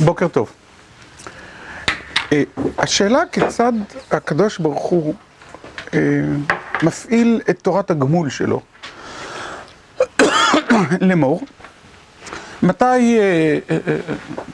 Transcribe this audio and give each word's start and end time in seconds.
בוקר 0.00 0.28
טוב. 0.28 0.52
השאלה 2.78 3.22
כיצד 3.32 3.72
הקדוש 4.10 4.58
ברוך 4.58 4.82
הוא 4.82 5.14
מפעיל 6.82 7.40
את 7.50 7.58
תורת 7.62 7.90
הגמול 7.90 8.30
שלו 8.30 8.60
לאמור, 11.00 11.42
מתי 12.62 13.18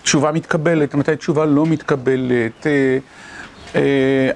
תשובה 0.02 0.32
מתקבלת, 0.32 0.94
מתי 0.94 1.16
תשובה 1.16 1.44
לא 1.44 1.66
מתקבלת, 1.66 2.66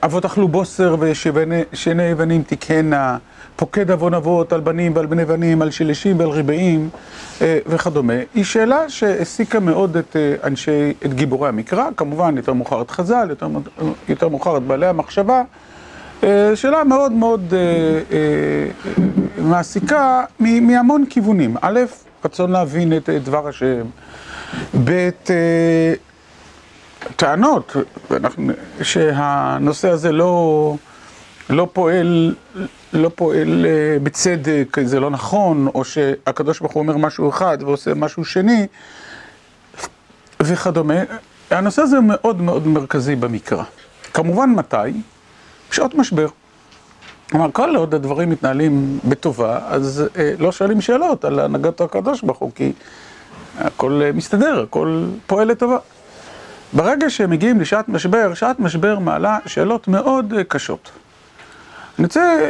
אבות 0.04 0.24
אכלו 0.24 0.48
בוסר 0.48 0.96
ושני 1.00 2.02
יוונים 2.02 2.42
תקהנה, 2.46 3.18
פוקד 3.56 3.90
עוון 3.90 4.14
אבות 4.14 4.52
על 4.52 4.60
בנים 4.60 4.92
ועל 4.96 5.06
בני 5.06 5.24
בנים, 5.24 5.62
על 5.62 5.70
שלישים 5.70 6.18
ועל 6.18 6.28
ריבעים 6.28 6.88
וכדומה, 7.40 8.12
היא 8.34 8.44
שאלה 8.44 8.88
שהעסיקה 8.88 9.60
מאוד 9.60 9.96
את 9.96 10.16
אנשי, 10.44 10.92
את 11.06 11.14
גיבורי 11.14 11.48
המקרא, 11.48 11.88
כמובן 11.96 12.36
יותר 12.36 12.52
מאוחר 12.52 12.82
את 12.82 12.90
חז"ל, 12.90 13.28
יותר 14.08 14.28
מאוחר 14.28 14.56
את 14.56 14.62
בעלי 14.62 14.86
המחשבה, 14.86 15.42
שאלה 16.54 16.84
מאוד 16.84 17.12
מאוד 17.12 17.54
מעסיקה 19.38 20.24
מהמון 20.40 21.04
כיוונים, 21.10 21.56
א', 21.60 21.80
רצון 22.24 22.50
להבין 22.52 22.92
את 22.96 23.08
דבר 23.10 23.48
השם, 23.48 23.82
ב', 24.84 25.08
טענות 27.16 27.76
שהנושא 28.82 29.88
הזה 29.88 30.12
לא 30.12 31.68
פועל, 31.72 32.34
לא 32.92 33.10
פועל 33.14 33.66
בצדק, 34.02 34.76
זה 34.84 35.00
לא 35.00 35.10
נכון, 35.10 35.68
או 35.74 35.84
שהקדוש 35.84 36.60
ברוך 36.60 36.72
הוא 36.72 36.80
אומר 36.80 36.96
משהו 36.96 37.30
אחד 37.30 37.58
ועושה 37.60 37.94
משהו 37.94 38.24
שני 38.24 38.66
וכדומה, 40.42 40.94
הנושא 41.50 41.82
הזה 41.82 42.00
מאוד 42.00 42.40
מאוד 42.40 42.66
מרכזי 42.66 43.16
במקרא. 43.16 43.62
כמובן 44.14 44.50
מתי? 44.50 44.76
שעות 45.70 45.94
משבר. 45.94 46.26
כלומר, 47.30 47.50
כל 47.52 47.76
עוד 47.76 47.94
הדברים 47.94 48.30
מתנהלים 48.30 48.98
בטובה, 49.04 49.58
אז 49.66 50.04
לא 50.38 50.52
שואלים 50.52 50.80
שאלות 50.80 51.24
על 51.24 51.40
הנהגת 51.40 51.80
הקדוש 51.80 52.22
ברוך 52.22 52.38
הוא, 52.38 52.50
כי 52.54 52.72
הכל 53.58 54.02
מסתדר, 54.14 54.62
הכל 54.62 55.04
פועל 55.26 55.48
לטובה. 55.48 55.78
ברגע 56.72 57.10
שהם 57.10 57.30
מגיעים 57.30 57.60
לשעת 57.60 57.88
משבר, 57.88 58.34
שעת 58.34 58.60
משבר 58.60 58.98
מעלה 58.98 59.38
שאלות 59.46 59.88
מאוד 59.88 60.34
קשות. 60.48 60.90
אני 61.98 62.06
רוצה 62.06 62.48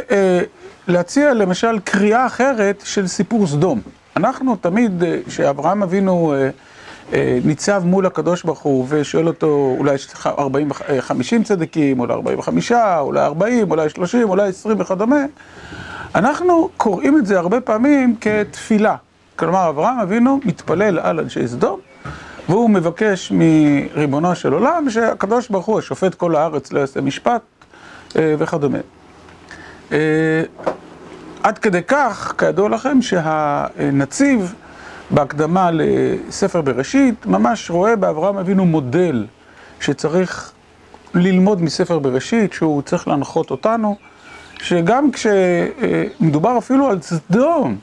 להציע 0.87 1.33
למשל 1.33 1.79
קריאה 1.79 2.25
אחרת 2.25 2.81
של 2.85 3.07
סיפור 3.07 3.47
סדום. 3.47 3.81
אנחנו 4.17 4.55
תמיד, 4.55 5.03
כשאברהם 5.27 5.83
אבינו 5.83 6.33
ניצב 7.43 7.81
מול 7.85 8.05
הקדוש 8.05 8.43
ברוך 8.43 8.59
הוא 8.59 8.85
ושואל 8.89 9.27
אותו, 9.27 9.75
אולי 9.77 9.93
יש 9.93 10.13
לך 10.13 10.29
50 10.99 11.43
צדיקים, 11.43 11.99
אולי 11.99 12.13
45, 12.13 12.71
אולי 12.71 13.21
40, 13.21 13.71
אולי 13.71 13.89
30, 13.89 14.29
אולי 14.29 14.49
20 14.49 14.79
וכדומה, 14.79 15.25
אנחנו 16.15 16.69
קוראים 16.77 17.17
את 17.17 17.25
זה 17.25 17.39
הרבה 17.39 17.61
פעמים 17.61 18.15
כתפילה. 18.21 18.95
כלומר, 19.35 19.69
אברהם 19.69 19.99
אבינו 19.99 20.39
מתפלל 20.45 20.99
על 20.99 21.19
אנשי 21.19 21.47
סדום, 21.47 21.79
והוא 22.49 22.69
מבקש 22.69 23.31
מריבונו 23.35 24.35
של 24.35 24.53
עולם 24.53 24.89
שהקדוש 24.89 25.49
ברוך 25.49 25.65
הוא 25.65 25.79
השופט 25.79 26.15
כל 26.15 26.35
הארץ 26.35 26.71
לא 26.71 26.79
יעשה 26.79 27.01
משפט 27.01 27.41
וכדומה. 28.15 28.77
עד 31.43 31.57
כדי 31.57 31.81
כך, 31.87 32.33
כידוע 32.37 32.69
לכם, 32.69 33.01
שהנציב 33.01 34.53
בהקדמה 35.11 35.69
לספר 35.73 36.61
בראשית 36.61 37.25
ממש 37.25 37.69
רואה 37.71 37.95
באברהם 37.95 38.37
אבינו 38.37 38.65
מודל 38.65 39.25
שצריך 39.79 40.51
ללמוד 41.13 41.61
מספר 41.61 41.99
בראשית, 41.99 42.53
שהוא 42.53 42.81
צריך 42.81 43.07
להנחות 43.07 43.51
אותנו, 43.51 43.95
שגם 44.57 45.09
כשמדובר 45.11 46.57
אפילו 46.57 46.89
על 46.89 47.01
סדום, 47.01 47.77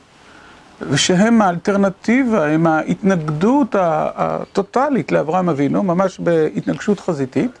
ושהם 0.81 1.41
האלטרנטיבה, 1.41 2.47
הם 2.47 2.67
ההתנגדות 2.67 3.75
הטוטלית 3.79 5.11
לאברהם 5.11 5.49
אבינו, 5.49 5.83
ממש 5.83 6.19
בהתנגשות 6.19 6.99
חזיתית, 6.99 7.51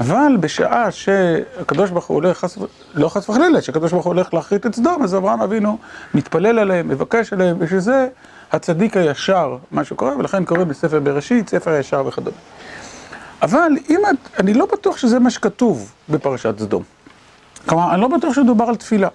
אבל 0.00 0.36
בשעה 0.40 0.90
שהקדוש 0.90 1.90
ברוך 1.90 2.06
הוא 2.06 2.14
הולך, 2.14 2.46
לא 2.94 3.08
חס 3.08 3.28
וחלילה, 3.28 3.62
שהקדוש 3.62 3.92
ברוך 3.92 4.04
הוא 4.04 4.14
הולך 4.14 4.34
להכרית 4.34 4.66
את 4.66 4.74
סדום, 4.74 5.02
אז 5.02 5.14
אברהם 5.14 5.40
אבינו 5.42 5.78
מתפלל 6.14 6.58
עליהם, 6.58 6.88
מבקש 6.88 7.32
עליהם, 7.32 7.56
ושזה 7.60 8.08
הצדיק 8.52 8.96
הישר, 8.96 9.56
מה 9.70 9.84
שקורה, 9.84 10.16
ולכן 10.16 10.44
קוראים 10.44 10.68
בספר 10.68 11.00
בראשית, 11.00 11.48
ספר 11.48 11.70
הישר 11.70 12.02
וכדומה. 12.06 12.36
אבל 13.42 13.72
אם 13.90 14.00
את, 14.10 14.40
אני 14.40 14.54
לא 14.54 14.66
בטוח 14.72 14.96
שזה 14.96 15.18
מה 15.18 15.30
שכתוב 15.30 15.92
בפרשת 16.08 16.58
סדום. 16.58 16.82
כלומר, 17.66 17.94
אני 17.94 18.00
לא 18.00 18.08
בטוח 18.08 18.34
שדובר 18.34 18.64
על 18.64 18.76
תפילה. 18.76 19.08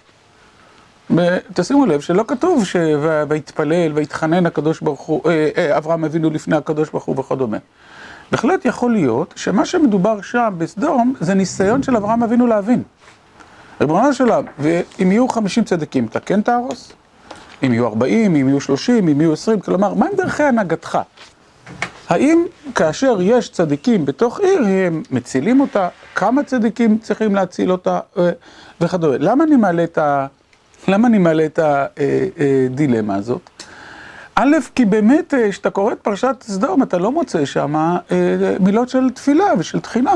תשימו 1.54 1.86
לב 1.86 2.02
שלא 2.02 2.24
כתוב 2.28 2.64
ויתפלל 3.28 3.92
ויתחנן 3.94 4.46
הקדוש 4.46 4.82
ברוך 4.82 5.02
הוא, 5.02 5.22
אברהם 5.78 6.06
אבינו 6.06 6.30
לפני 6.30 6.56
הקדוש 6.56 6.90
ברוך 6.90 7.04
הוא 7.04 7.20
וכדומה. 7.20 7.58
בהחלט 8.32 8.66
יכול 8.66 8.92
להיות 8.92 9.34
שמה 9.36 9.66
שמדובר 9.66 10.22
שם 10.22 10.54
בסדום 10.58 11.14
זה 11.20 11.34
ניסיון 11.34 11.84
של 11.84 11.96
אברהם 11.96 12.24
אבינו 12.24 12.48
להבין. 12.48 12.84
ריבונו 13.82 14.14
של 14.14 14.24
עולם, 14.24 14.44
ואם 14.60 15.12
יהיו 15.12 15.28
50 15.28 15.64
צדיקים, 15.64 16.06
אתה 16.06 16.20
כן 16.20 16.42
תהרוס? 16.42 16.92
אם 17.64 17.74
יהיו 17.74 17.88
40, 17.88 18.36
אם 18.36 18.48
יהיו 18.48 18.62
30, 18.62 19.08
אם 19.08 19.22
יהיו 19.22 19.34
20, 19.34 19.60
כלומר, 19.60 19.94
מה 19.94 20.06
עם 20.06 20.12
דרכי 20.18 20.44
הנהגתך? 20.44 21.00
האם 22.10 22.46
כאשר 22.76 23.18
יש 23.22 23.50
צדיקים 23.50 24.06
בתוך 24.06 24.40
עיר, 24.40 24.62
הם 24.88 25.04
מצילים 25.12 25.60
אותה? 25.60 25.88
כמה 26.16 26.44
צדיקים 26.44 26.98
צריכים 26.98 27.36
להציל 27.36 27.72
אותה? 27.72 28.00
וכדומה. 28.82 29.18
למה 29.20 29.44
אני 29.44 29.56
מעלה 29.56 29.84
את 29.84 29.98
ה... 29.98 30.28
למה 30.88 31.08
אני 31.08 31.18
מעלה 31.18 31.46
את 31.46 31.60
הדילמה 31.62 33.16
הזאת? 33.16 33.42
א', 34.36 34.58
כי 34.76 34.86
באמת, 34.86 35.34
כשאתה 35.50 35.70
קורא 35.70 35.94
את 35.94 36.00
פרשת 36.02 36.36
סדום, 36.42 36.84
אתה 36.84 36.98
לא 36.98 37.12
מוצא 37.12 37.46
שם 37.46 37.96
מילות 38.60 38.90
של 38.90 39.10
תפילה 39.10 39.46
ושל 39.58 39.80
תחינה. 39.80 40.14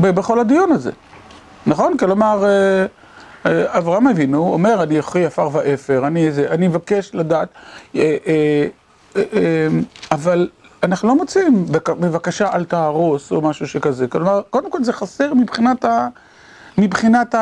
בכל 0.00 0.40
הדיון 0.40 0.72
הזה. 0.72 0.90
נכון? 1.66 1.96
כלומר, 1.96 2.44
אברהם 3.46 4.08
אבינו 4.08 4.52
אומר, 4.52 4.82
אני 4.82 5.00
אחי 5.00 5.26
עפר 5.26 5.48
ואפר, 5.52 6.06
אני 6.50 6.68
מבקש 6.68 7.10
לדעת, 7.14 7.48
אבל 10.12 10.48
אנחנו 10.82 11.08
לא 11.08 11.16
מוצאים, 11.16 11.66
בבקשה 11.88 12.52
אל 12.54 12.64
תהרוס 12.64 13.32
או 13.32 13.40
משהו 13.40 13.68
שכזה. 13.68 14.08
כלומר, 14.08 14.40
קודם 14.50 14.70
כל 14.70 14.84
זה 14.84 14.92
חסר 14.92 15.32
מבחינת 16.78 17.34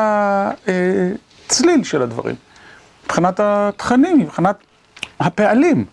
הצליל 1.45 1.83
של 1.83 2.01
הדברים. 2.01 2.35
מבחינת 3.05 3.39
התכנים, 3.39 4.19
מבחינת 4.19 4.55
הפעלים. 5.19 5.85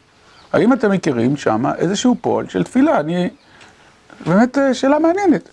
האם 0.53 0.73
אתם 0.73 0.91
מכירים 0.91 1.37
שם 1.37 1.65
איזשהו 1.79 2.17
פועל 2.21 2.49
של 2.49 2.65
תפילה? 2.65 3.01
אני... 3.01 3.31
באמת 4.27 4.59
שאלה 4.73 4.99
מעניינת. 4.99 5.49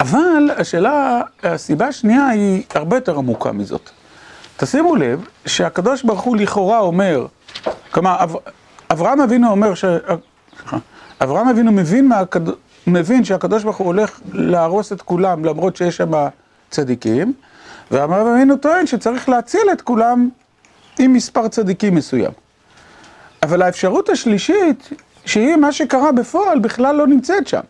אבל 0.00 0.50
השאלה, 0.56 1.20
הסיבה 1.42 1.86
השנייה 1.86 2.26
היא 2.26 2.62
הרבה 2.74 2.96
יותר 2.96 3.18
עמוקה 3.18 3.52
מזאת. 3.52 3.90
תשימו 4.56 4.96
לב 4.96 5.24
שהקדוש 5.46 6.02
ברוך 6.02 6.20
הוא 6.20 6.36
לכאורה 6.36 6.78
אומר, 6.78 7.26
כלומר, 7.90 8.16
אברהם 8.90 9.20
אבינו 9.20 9.50
אומר 9.50 9.74
ש... 9.74 9.84
אברהם 11.20 11.48
אבינו 11.48 11.72
מבין, 11.72 12.08
מהקד... 12.08 12.40
מבין 12.86 13.24
שהקדוש 13.24 13.64
ברוך 13.64 13.76
הוא 13.76 13.86
הולך 13.86 14.20
להרוס 14.32 14.92
את 14.92 15.02
כולם 15.02 15.44
למרות 15.44 15.76
שיש 15.76 15.96
שם 15.96 16.10
צדיקים, 16.70 17.32
ואברהם 17.90 18.26
אבינו 18.26 18.56
טוען 18.56 18.86
שצריך 18.86 19.28
להציל 19.28 19.68
את 19.72 19.82
כולם 19.82 20.28
עם 20.98 21.12
מספר 21.12 21.48
צדיקים 21.48 21.94
מסוים. 21.94 22.32
אבל 23.42 23.62
האפשרות 23.62 24.08
השלישית, 24.08 24.88
שהיא 25.24 25.56
מה 25.56 25.72
שקרה 25.72 26.12
בפועל, 26.12 26.58
בכלל 26.58 26.96
לא 26.96 27.06
נמצאת 27.06 27.48
שם. 27.48 27.60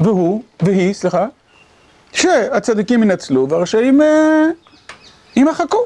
והוא, 0.00 0.42
והיא, 0.62 0.92
סליחה, 0.92 1.26
שהצדיקים 2.12 3.02
ינצלו 3.02 3.48
והרשעים 3.48 4.00
יימחקו. 5.36 5.78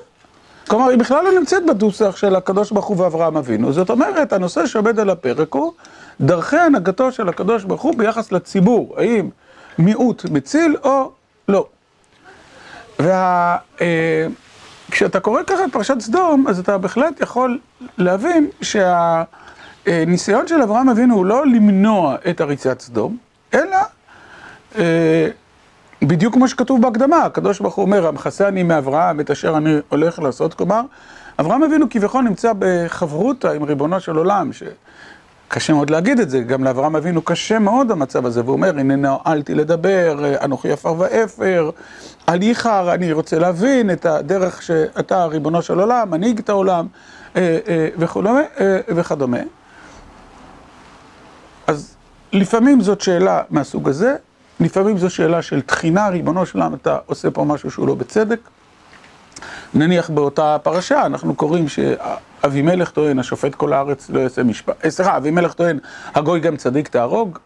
כלומר, 0.68 0.88
היא 0.88 0.98
בכלל 0.98 1.24
לא 1.24 1.38
נמצאת 1.38 1.66
בדוסח 1.66 2.16
של 2.16 2.36
הקדוש 2.36 2.70
ברוך 2.70 2.86
הוא 2.86 3.00
ואברהם 3.00 3.36
אבינו. 3.36 3.72
זאת 3.72 3.90
אומרת, 3.90 4.32
הנושא 4.32 4.66
שעומד 4.66 5.00
על 5.00 5.10
הפרק 5.10 5.54
הוא 5.54 5.72
דרכי 6.20 6.56
הנהגתו 6.56 7.12
של 7.12 7.28
הקדוש 7.28 7.64
ברוך 7.64 7.82
הוא 7.82 7.94
ביחס 7.96 8.32
לציבור. 8.32 8.94
האם 8.98 9.30
מיעוט 9.78 10.24
מציל 10.24 10.76
או 10.84 11.10
לא. 11.48 11.66
וכשאתה 14.88 15.20
קורא 15.20 15.42
ככה 15.46 15.64
את 15.64 15.72
פרשת 15.72 16.00
סדום, 16.00 16.48
אז 16.48 16.58
אתה 16.58 16.78
בהחלט 16.78 17.20
יכול 17.20 17.58
להבין 17.98 18.48
שהניסיון 18.62 20.48
של 20.48 20.62
אברהם 20.62 20.88
אבינו 20.88 21.14
הוא 21.14 21.26
לא 21.26 21.46
למנוע 21.46 22.16
את 22.30 22.40
הריצת 22.40 22.80
סדום, 22.80 23.16
אלא 23.54 23.78
בדיוק 26.02 26.34
כמו 26.34 26.48
שכתוב 26.48 26.82
בהקדמה, 26.82 27.22
הקדוש 27.22 27.60
ברוך 27.60 27.74
הוא 27.74 27.84
אומר, 27.84 28.06
המכסה 28.06 28.48
אני 28.48 28.62
מאברהם 28.62 29.20
את 29.20 29.30
אשר 29.30 29.56
אני 29.56 29.76
הולך 29.88 30.18
לעשות, 30.18 30.54
כלומר, 30.54 30.80
אברהם 31.38 31.62
אבינו 31.62 31.86
כביכול 31.90 32.24
נמצא 32.24 32.52
בחברותא 32.58 33.48
עם 33.48 33.62
ריבונו 33.62 34.00
של 34.00 34.16
עולם, 34.16 34.50
קשה 35.48 35.72
מאוד 35.72 35.90
להגיד 35.90 36.20
את 36.20 36.30
זה, 36.30 36.40
גם 36.40 36.64
לאברהם 36.64 36.96
אבינו 36.96 37.22
קשה 37.22 37.58
מאוד 37.58 37.90
המצב 37.90 38.26
הזה, 38.26 38.40
והוא 38.40 38.52
אומר, 38.52 38.78
הנה 38.78 38.96
נועלתי 38.96 39.54
לדבר, 39.54 40.34
אנוכי 40.44 40.72
עפר 40.72 40.94
ואפר, 40.98 41.70
אל 42.28 42.42
ייחר, 42.42 42.94
אני 42.94 43.12
רוצה 43.12 43.38
להבין 43.38 43.90
את 43.90 44.06
הדרך 44.06 44.62
שאתה 44.62 45.24
ריבונו 45.24 45.62
של 45.62 45.80
עולם, 45.80 46.10
מנהיג 46.10 46.38
את 46.38 46.48
העולם, 46.48 46.86
וכדומה. 48.88 49.40
אז 51.66 51.96
לפעמים 52.32 52.80
זאת 52.80 53.00
שאלה 53.00 53.42
מהסוג 53.50 53.88
הזה, 53.88 54.14
לפעמים 54.60 54.98
זו 54.98 55.10
שאלה 55.10 55.42
של 55.42 55.60
תחינה, 55.60 56.08
ריבונו 56.08 56.46
של 56.46 56.58
עולם, 56.58 56.74
אתה 56.74 56.98
עושה 57.06 57.30
פה 57.30 57.44
משהו 57.44 57.70
שהוא 57.70 57.86
לא 57.86 57.94
בצדק. 57.94 58.40
נניח 59.74 60.10
באותה 60.10 60.56
פרשה, 60.62 61.06
אנחנו 61.06 61.34
קוראים 61.34 61.66
שאבימלך 62.42 62.90
טוען, 62.90 63.18
השופט 63.18 63.54
כל 63.54 63.72
הארץ 63.72 64.10
לא 64.10 64.20
יעשה 64.20 64.42
משפט, 64.42 64.88
סליחה, 64.88 65.16
אבימלך 65.16 65.52
טוען, 65.52 65.78
הגוי 66.14 66.40
גם 66.40 66.56
צדיק 66.56 66.88
תהרוג. 66.88 67.38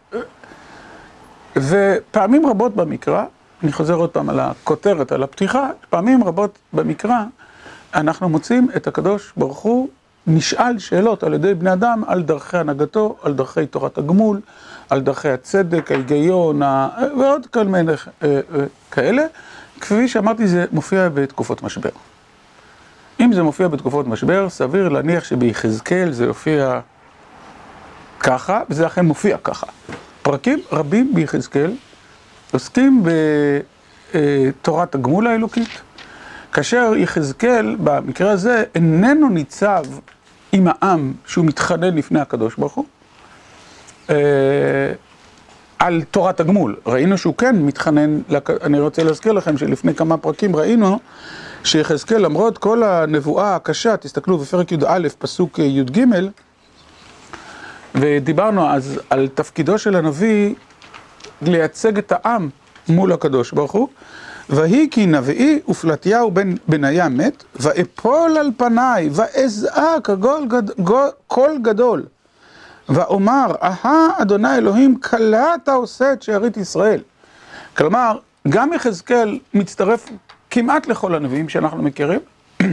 ופעמים 1.55 2.45
רבות 2.45 2.75
במקרא, 2.75 3.23
אני 3.63 3.71
חוזר 3.71 3.93
עוד 3.93 4.09
פעם 4.09 4.29
על 4.29 4.39
הכותרת, 4.39 5.11
על 5.11 5.23
הפתיחה, 5.23 5.69
פעמים 5.89 6.23
רבות 6.23 6.59
במקרא, 6.73 7.23
אנחנו 7.95 8.29
מוצאים 8.29 8.67
את 8.75 8.87
הקדוש 8.87 9.33
ברוך 9.37 9.59
הוא 9.59 9.87
נשאל 10.27 10.79
שאלות 10.79 11.23
על 11.23 11.33
ידי 11.33 11.53
בני 11.53 11.73
אדם 11.73 12.03
על 12.07 12.23
דרכי 12.23 12.57
הנהגתו, 12.57 13.17
על 13.23 13.33
דרכי 13.33 13.67
תורת 13.67 13.97
הגמול, 13.97 14.39
על 14.89 15.01
דרכי 15.01 15.29
הצדק, 15.29 15.91
ההיגיון, 15.91 16.61
ועוד 17.19 17.47
כל 17.53 17.63
מיני 17.63 17.91
כאלה. 18.91 19.23
כפי 19.81 20.07
שאמרתי, 20.07 20.47
זה 20.47 20.65
מופיע 20.71 21.09
בתקופות 21.09 21.63
משבר. 21.63 21.89
אם 23.21 23.33
זה 23.33 23.43
מופיע 23.43 23.67
בתקופות 23.67 24.07
משבר, 24.07 24.49
סביר 24.49 24.89
להניח 24.89 25.23
שביחזקאל 25.23 26.11
זה 26.11 26.25
יופיע 26.25 26.79
ככה, 28.19 28.61
וזה 28.69 28.87
אכן 28.87 29.05
מופיע 29.05 29.37
ככה. 29.43 29.67
פרקים 30.21 30.59
רבים 30.71 31.11
ביחזקאל 31.15 31.71
עוסקים 32.51 33.03
בתורת 34.13 34.95
הגמול 34.95 35.27
האלוקית, 35.27 35.81
כאשר 36.53 36.93
יחזקאל, 36.97 37.75
במקרה 37.83 38.31
הזה, 38.31 38.63
איננו 38.75 39.29
ניצב 39.29 39.83
עם 40.51 40.67
העם 40.67 41.13
שהוא 41.25 41.45
מתחנן 41.45 41.95
לפני 41.95 42.19
הקדוש 42.19 42.55
ברוך 42.55 42.73
הוא, 42.73 42.85
על 45.79 46.03
תורת 46.11 46.39
הגמול. 46.39 46.75
ראינו 46.85 47.17
שהוא 47.17 47.35
כן 47.37 47.55
מתחנן, 47.55 48.19
אני 48.63 48.79
רוצה 48.79 49.03
להזכיר 49.03 49.31
לכם 49.31 49.57
שלפני 49.57 49.95
כמה 49.95 50.17
פרקים 50.17 50.55
ראינו 50.55 50.99
שיחזקאל, 51.63 52.17
למרות 52.21 52.57
כל 52.57 52.83
הנבואה 52.83 53.55
הקשה, 53.55 53.97
תסתכלו 53.97 54.37
בפרק 54.37 54.71
י"א, 54.71 55.07
פסוק 55.19 55.59
י"ג, 55.59 56.05
ודיברנו 57.95 58.69
אז 58.69 58.99
על 59.09 59.27
תפקידו 59.33 59.77
של 59.77 59.95
הנביא 59.95 60.55
לייצג 61.41 61.97
את 61.97 62.13
העם 62.15 62.49
מול 62.89 63.11
הקדוש 63.11 63.51
ברוך 63.51 63.71
הוא, 63.71 63.87
ויהי 64.49 64.87
כי 64.91 65.05
נביאי 65.05 65.59
ופלטיהו 65.67 66.31
בן 66.31 66.55
בניה 66.67 67.09
מת, 67.09 67.43
ואפול 67.55 68.37
על 68.37 68.51
פניי, 68.57 69.09
ואזעק 69.11 70.09
קול 71.27 71.57
גדול, 71.61 72.05
ואומר, 72.89 73.45
אהה 73.63 74.07
אדוני 74.21 74.57
אלוהים, 74.57 74.99
כלה 74.99 75.55
אתה 75.55 75.73
עושה 75.73 76.13
את 76.13 76.23
שארית 76.23 76.57
ישראל. 76.57 77.01
כלומר, 77.77 78.17
גם 78.49 78.73
יחזקאל 78.73 79.39
מצטרף 79.53 80.09
כמעט 80.51 80.87
לכל 80.87 81.15
הנביאים 81.15 81.49
שאנחנו 81.49 81.83
מכירים, 81.83 82.19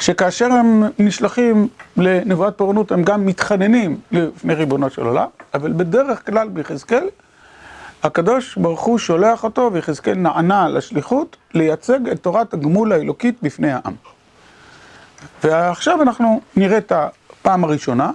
שכאשר 0.00 0.52
הם 0.52 0.84
נשלחים 0.98 1.68
לנבואת 1.96 2.58
פורענות 2.58 2.92
הם 2.92 3.02
גם 3.02 3.26
מתחננים 3.26 4.00
לפני 4.12 4.54
ריבונו 4.54 4.90
של 4.90 5.02
עולם, 5.02 5.26
אבל 5.54 5.72
בדרך 5.72 6.26
כלל 6.26 6.48
ביחזקאל 6.48 7.08
הקדוש 8.02 8.56
ברוך 8.56 8.80
הוא 8.80 8.98
שולח 8.98 9.44
אותו 9.44 9.70
ויחזקאל 9.72 10.14
נענה 10.14 10.68
לשליחות 10.68 11.36
לייצג 11.54 12.08
את 12.08 12.22
תורת 12.22 12.54
הגמול 12.54 12.92
האלוקית 12.92 13.36
בפני 13.42 13.72
העם. 13.72 13.94
ועכשיו 15.44 16.02
אנחנו 16.02 16.40
נראה 16.56 16.78
את 16.78 16.92
הפעם 16.92 17.64
הראשונה, 17.64 18.10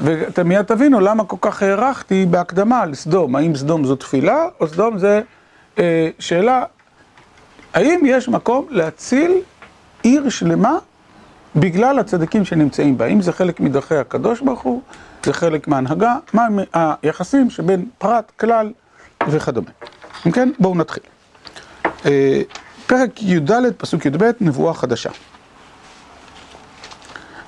ואתם 0.00 0.48
מיד 0.48 0.62
תבינו 0.62 1.00
למה 1.00 1.24
כל 1.24 1.36
כך 1.40 1.62
הערכתי 1.62 2.26
בהקדמה 2.30 2.80
על 2.80 2.94
סדום, 2.94 3.36
האם 3.36 3.56
סדום 3.56 3.84
זו 3.84 3.96
תפילה 3.96 4.46
או 4.60 4.68
סדום 4.68 4.98
זה 4.98 5.20
אה, 5.78 6.10
שאלה, 6.18 6.64
האם 7.74 8.00
יש 8.06 8.28
מקום 8.28 8.66
להציל 8.70 9.32
עיר 10.02 10.28
שלמה 10.28 10.78
בגלל 11.56 11.98
הצדיקים 11.98 12.44
שנמצאים 12.44 12.98
בה, 12.98 13.04
האם 13.04 13.22
זה 13.22 13.32
חלק 13.32 13.60
מדרכי 13.60 13.96
הקדוש 13.96 14.40
ברוך 14.40 14.60
הוא, 14.60 14.82
זה 15.24 15.32
חלק 15.32 15.68
מההנהגה, 15.68 16.14
מה 16.32 16.46
היחסים 16.72 17.50
שבין 17.50 17.88
פרט, 17.98 18.32
כלל 18.40 18.72
וכדומה. 19.28 19.70
אם 20.26 20.30
כן, 20.30 20.48
בואו 20.58 20.74
נתחיל. 20.74 21.02
פרק 22.86 23.22
י"ד, 23.22 23.50
פסוק 23.78 24.06
י"ב, 24.06 24.30
נבואה 24.40 24.74
חדשה. 24.74 25.10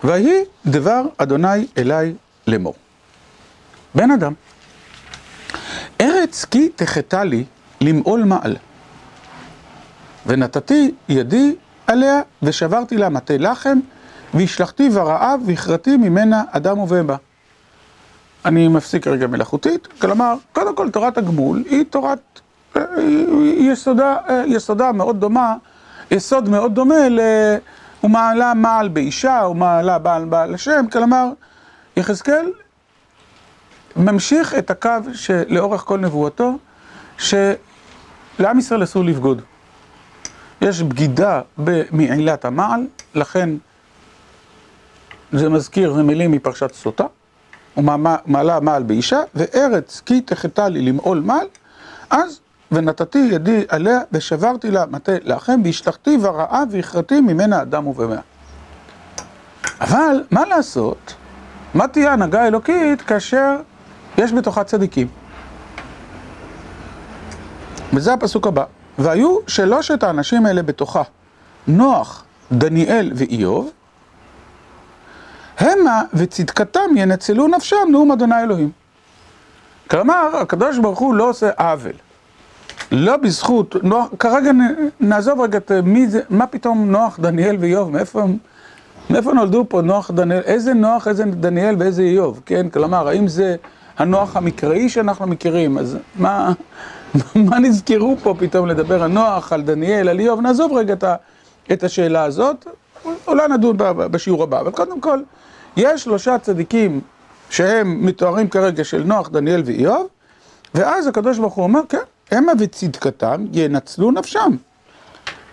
ויהי 0.05 0.45
דבר 0.67 1.03
אדוני 1.17 1.67
אליי 1.79 2.15
לאמור. 2.47 2.75
בן 3.95 4.11
אדם, 4.11 4.33
ארץ 6.01 6.45
כי 6.45 6.69
תחתה 6.77 7.25
לי 7.25 7.45
למעול 7.81 8.25
מעל, 8.25 8.57
ונתתי 10.27 10.95
ידי 11.09 11.55
עליה 11.87 12.21
ושברתי 12.43 12.97
לה 12.97 13.09
מטה 13.09 13.37
לחם, 13.39 13.79
והשלכתי 14.35 14.91
ברעב 14.91 15.41
והכרתי 15.47 15.97
ממנה 15.97 16.43
אדם 16.51 16.79
ובהמה. 16.79 17.17
אני 18.45 18.69
מפסיק 18.69 19.07
רגע 19.07 19.27
מלאכותית, 19.27 19.87
כלומר, 19.87 20.35
קודם 20.53 20.77
כל 20.77 20.91
תורת 20.91 21.19
הגמול 21.19 21.65
היא 21.71 21.85
תורת, 21.91 22.41
היא 22.97 23.73
יסודה, 23.73 24.17
יסודה 24.47 24.93
מאוד 24.93 25.21
דומה, 25.21 25.55
יסוד 26.11 26.49
מאוד 26.49 26.75
דומה 26.75 27.09
ל... 27.09 27.21
הוא 28.01 28.11
מעלה 28.11 28.55
מעל 28.55 28.89
באישה, 28.89 29.41
הוא 29.41 29.57
מעלה 29.57 29.99
בעל 29.99 30.25
בעל 30.25 30.55
השם, 30.55 30.85
כלומר, 30.93 31.29
יחזקאל 31.97 32.53
ממשיך 33.97 34.55
את 34.55 34.71
הקו 34.71 34.91
שלאורך 35.13 35.81
כל 35.81 35.99
נבואתו, 35.99 36.59
שלעם 37.19 38.59
ישראל 38.59 38.83
אסור 38.83 39.05
לבגוד. 39.05 39.43
יש 40.61 40.83
בגידה 40.83 41.41
במעילת 41.59 42.45
המעל, 42.45 42.87
לכן 43.15 43.51
זה 45.33 45.49
מזכיר, 45.49 45.93
זה 45.95 46.03
מילים 46.03 46.33
מפרשת 46.33 46.73
סוטה. 46.73 47.05
ומעלה 47.77 48.61
מעל 48.61 48.83
באישה, 48.83 49.21
וארץ 49.35 50.03
כי 50.07 50.21
תחתה 50.21 50.69
לי 50.69 50.83
למעול 50.83 51.21
מעל, 51.21 51.47
אז 52.11 52.41
ונתתי 52.73 53.19
ידי 53.19 53.65
עליה 53.69 54.01
ושברתי 54.13 54.71
לה 54.71 54.87
מטה 54.87 55.13
לחם, 55.23 55.61
והשלכתי 55.65 56.19
ורעה 56.21 56.63
והכרתי 56.71 57.21
ממנה 57.21 57.63
אדם 57.63 57.87
ובמה. 57.87 58.21
אבל 59.81 60.25
מה 60.31 60.45
לעשות, 60.45 61.15
מה 61.75 61.89
תהיה 61.89 62.13
הנהגה 62.13 62.43
האלוקית 62.43 63.03
כאשר 63.03 63.57
יש 64.19 64.33
בתוכה 64.33 64.65
צדיקים? 64.65 65.09
וזה 67.93 68.13
הפסוק 68.13 68.47
הבא. 68.47 68.65
והיו 68.99 69.39
שלושת 69.47 70.03
האנשים 70.03 70.47
האלה 70.47 70.63
בתוכה, 70.63 71.03
נוח, 71.67 72.25
דניאל 72.53 73.13
ואיוב, 73.15 73.71
המה 75.59 76.03
וצדקתם 76.15 76.97
ינצלו 76.97 77.49
נפשם 77.49 77.77
נאום 77.91 78.13
אדוני 78.13 78.43
אלוהים. 78.43 78.71
כלומר, 79.91 80.37
הקדוש 80.41 80.79
ברוך 80.79 80.99
הוא 80.99 81.15
לא 81.15 81.29
עושה 81.29 81.51
עוול. 81.57 81.93
לא 82.93 83.17
בזכות, 83.17 83.77
נוח, 83.83 84.07
כרגע 84.19 84.51
נעזוב 85.01 85.41
רגע 85.41 85.59
את 85.59 85.73
מי 85.73 86.07
זה, 86.07 86.21
מה 86.31 86.47
פתאום 86.47 86.91
נוח, 86.91 87.19
דניאל 87.21 87.57
ואיוב, 87.61 87.91
מאיפה, 87.91 88.25
מאיפה 89.11 89.33
נולדו 89.33 89.65
פה 89.69 89.83
נוח, 89.83 90.11
דניאל, 90.11 90.41
איזה 90.41 90.75
נוח, 90.75 91.09
איזה 91.09 91.25
דניאל 91.25 91.77
ואיזה 91.79 92.03
איוב, 92.03 92.41
כן? 92.47 92.69
כלומר, 92.69 93.09
האם 93.09 93.29
זה 93.29 93.57
הנוח 93.99 94.37
המקראי 94.37 94.89
שאנחנו 94.89 95.27
מכירים, 95.27 95.79
אז 95.79 95.99
מה, 96.17 96.53
מה 97.51 97.59
נזכרו 97.59 98.17
פה 98.23 98.35
פתאום 98.39 98.69
לדבר 98.69 99.03
על 99.03 99.11
נוח, 99.11 99.53
על 99.53 99.63
דניאל, 99.63 100.09
על 100.09 100.21
איוב, 100.21 100.41
נעזוב 100.41 100.73
רגע 100.73 100.93
את, 100.93 101.05
את 101.73 101.85
השאלה 101.85 102.25
הזאת, 102.25 102.67
אולי 103.27 103.49
נדון 103.49 103.77
בשיעור 103.79 104.43
הבא, 104.43 104.61
אבל 104.61 104.71
קודם 104.71 105.01
כל, 105.01 105.19
יש 105.77 106.05
שלושה 106.05 106.39
צדיקים 106.39 107.01
שהם 107.51 108.07
מתוארים 108.07 108.49
כרגע 108.49 108.85
של 108.85 109.03
נוח, 109.05 109.29
דניאל 109.29 109.63
ואיוב, 109.65 110.07
ואז 110.75 111.07
הקדוש 111.07 111.39
ברוך 111.39 111.55
הוא 111.55 111.63
אומר, 111.63 111.81
כן, 111.89 111.99
המה 112.31 112.53
וצדקתם 112.59 113.47
ינצלו 113.53 114.11
נפשם. 114.11 114.51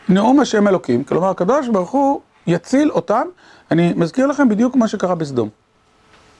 נאום 0.10 0.40
השם 0.40 0.68
אלוקים, 0.68 1.04
כלומר 1.04 1.30
הקדוש 1.30 1.68
ברוך 1.68 1.92
הוא 1.92 2.22
יציל 2.48 2.92
אותם, 2.92 3.24
אני 3.72 3.94
מזכיר 3.96 4.28
לכם 4.28 4.50
בדיוק 4.50 4.76
מה 4.76 4.88
שקרה 4.88 5.16
בסדום. 5.16 5.50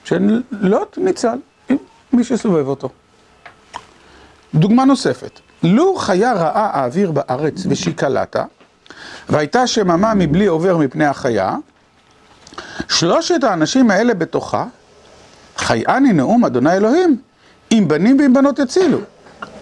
שלוט 0.04 0.98
ניצל, 0.98 1.38
מי 2.14 2.24
שסובב 2.24 2.68
אותו. 2.68 2.90
דוגמה 4.56 4.86
נוספת, 4.86 5.40
לו 5.64 5.96
חיה 5.96 6.34
רעה 6.34 6.70
האוויר 6.74 7.12
בארץ 7.12 7.66
ושיקלתה, 7.70 8.44
והייתה 9.30 9.68
שממה 9.68 10.14
מבלי 10.14 10.46
עובר 10.46 10.78
מפני 10.78 11.06
החיה, 11.06 11.56
שלושת 12.90 13.44
האנשים 13.44 13.92
האלה 13.92 14.14
בתוכה 14.14 14.66
חייאני 15.58 16.14
נאום 16.14 16.46
אדוני 16.46 16.74
אלוהים, 16.74 17.18
אם 17.72 17.86
בנים 17.88 18.18
ואם 18.20 18.34
בנות 18.34 18.60
יצילו. 18.60 19.00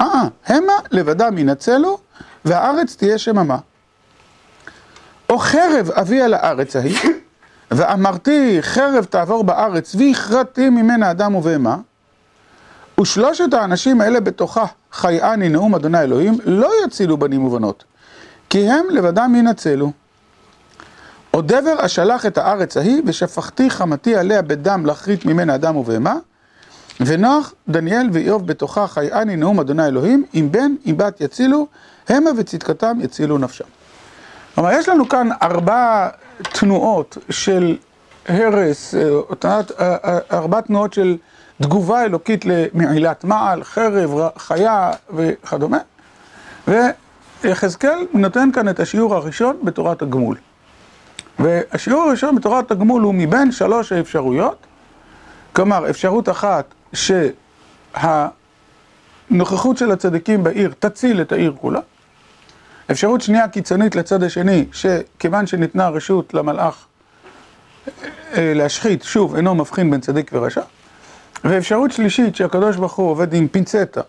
אה, 0.01 0.23
המה 0.45 0.73
לבדם 0.91 1.37
ינצלו, 1.37 1.97
והארץ 2.45 2.95
תהיה 2.95 3.17
שממה. 3.17 3.57
או 5.29 5.37
חרב 5.37 5.91
אביא 5.91 6.23
על 6.23 6.33
הארץ 6.33 6.75
ההיא, 6.75 6.97
ואמרתי 7.71 8.57
חרב 8.61 9.03
תעבור 9.03 9.43
בארץ, 9.43 9.95
והכרתי 9.95 10.69
ממנה 10.69 11.11
אדם 11.11 11.35
ובהמה, 11.35 11.77
ושלושת 13.01 13.53
האנשים 13.53 14.01
האלה 14.01 14.19
בתוכה 14.19 14.65
חייאני 14.91 15.49
נאום 15.49 15.75
אדוני 15.75 15.99
אלוהים, 15.99 16.37
לא 16.45 16.71
יצילו 16.85 17.17
בנים 17.17 17.45
ובנות, 17.45 17.83
כי 18.49 18.69
הם 18.69 18.85
לבדם 18.89 19.33
ינצלו. 19.37 19.91
או 21.33 21.41
דבר 21.41 21.85
אשלח 21.85 22.25
את 22.25 22.37
הארץ 22.37 22.77
ההיא, 22.77 23.01
ושפכתי 23.05 23.69
חמתי 23.69 24.15
עליה 24.15 24.41
בדם 24.41 24.85
להכרית 24.85 25.25
ממנה 25.25 25.55
אדם 25.55 25.75
ובהמה, 25.75 26.15
ונוח, 26.99 27.53
דניאל 27.69 28.09
ואיוב 28.13 28.47
בתוכה 28.47 28.87
חייאני 28.87 29.35
נאום 29.35 29.59
אדוני 29.59 29.85
אלוהים, 29.85 30.25
אם 30.35 30.47
בן, 30.51 30.71
אם 30.85 30.97
בת 30.97 31.21
יצילו, 31.21 31.67
המה 32.09 32.29
וצדקתם 32.37 32.97
יצילו 33.01 33.37
נפשם. 33.37 33.65
כלומר, 34.55 34.71
יש 34.71 34.89
לנו 34.89 35.09
כאן 35.09 35.29
ארבע 35.41 36.07
תנועות 36.41 37.17
של 37.29 37.77
הרס, 38.27 38.95
ארבע 40.31 40.61
תנועות 40.61 40.93
של 40.93 41.17
תגובה 41.61 42.03
אלוקית 42.03 42.45
למעילת 42.45 43.23
מעל, 43.23 43.63
חרב, 43.63 44.11
חיה 44.37 44.91
וכדומה. 45.13 45.77
ויחזקאל 46.67 48.07
נותן 48.13 48.49
כאן 48.53 48.69
את 48.69 48.79
השיעור 48.79 49.15
הראשון 49.15 49.57
בתורת 49.63 50.01
הגמול. 50.01 50.37
והשיעור 51.39 52.01
הראשון 52.01 52.35
בתורת 52.35 52.71
הגמול 52.71 53.01
הוא 53.01 53.13
מבין 53.13 53.51
שלוש 53.51 53.91
האפשרויות. 53.91 54.57
כלומר, 55.53 55.89
אפשרות 55.89 56.29
אחת 56.29 56.73
שהנוכחות 56.93 58.17
של 59.77 59.91
הצדיקים 59.91 60.43
בעיר 60.43 60.73
תציל 60.79 61.21
את 61.21 61.31
העיר 61.31 61.53
כולה. 61.61 61.79
אפשרות 62.91 63.21
שנייה 63.21 63.47
קיצונית 63.47 63.95
לצד 63.95 64.23
השני, 64.23 64.65
שכיוון 64.71 65.47
שניתנה 65.47 65.89
רשות 65.89 66.33
למלאך 66.33 66.85
להשחית, 68.37 69.03
שוב, 69.03 69.35
אינו 69.35 69.55
מבחין 69.55 69.91
בין 69.91 70.01
צדיק 70.01 70.31
ורשע. 70.33 70.61
ואפשרות 71.49 71.91
שלישית 71.91 72.35
שהקדוש 72.35 72.75
ברוך 72.75 72.93
הוא 72.93 73.09
עובד 73.11 73.33
עם 73.33 73.47
פינצטה, 73.47 74.01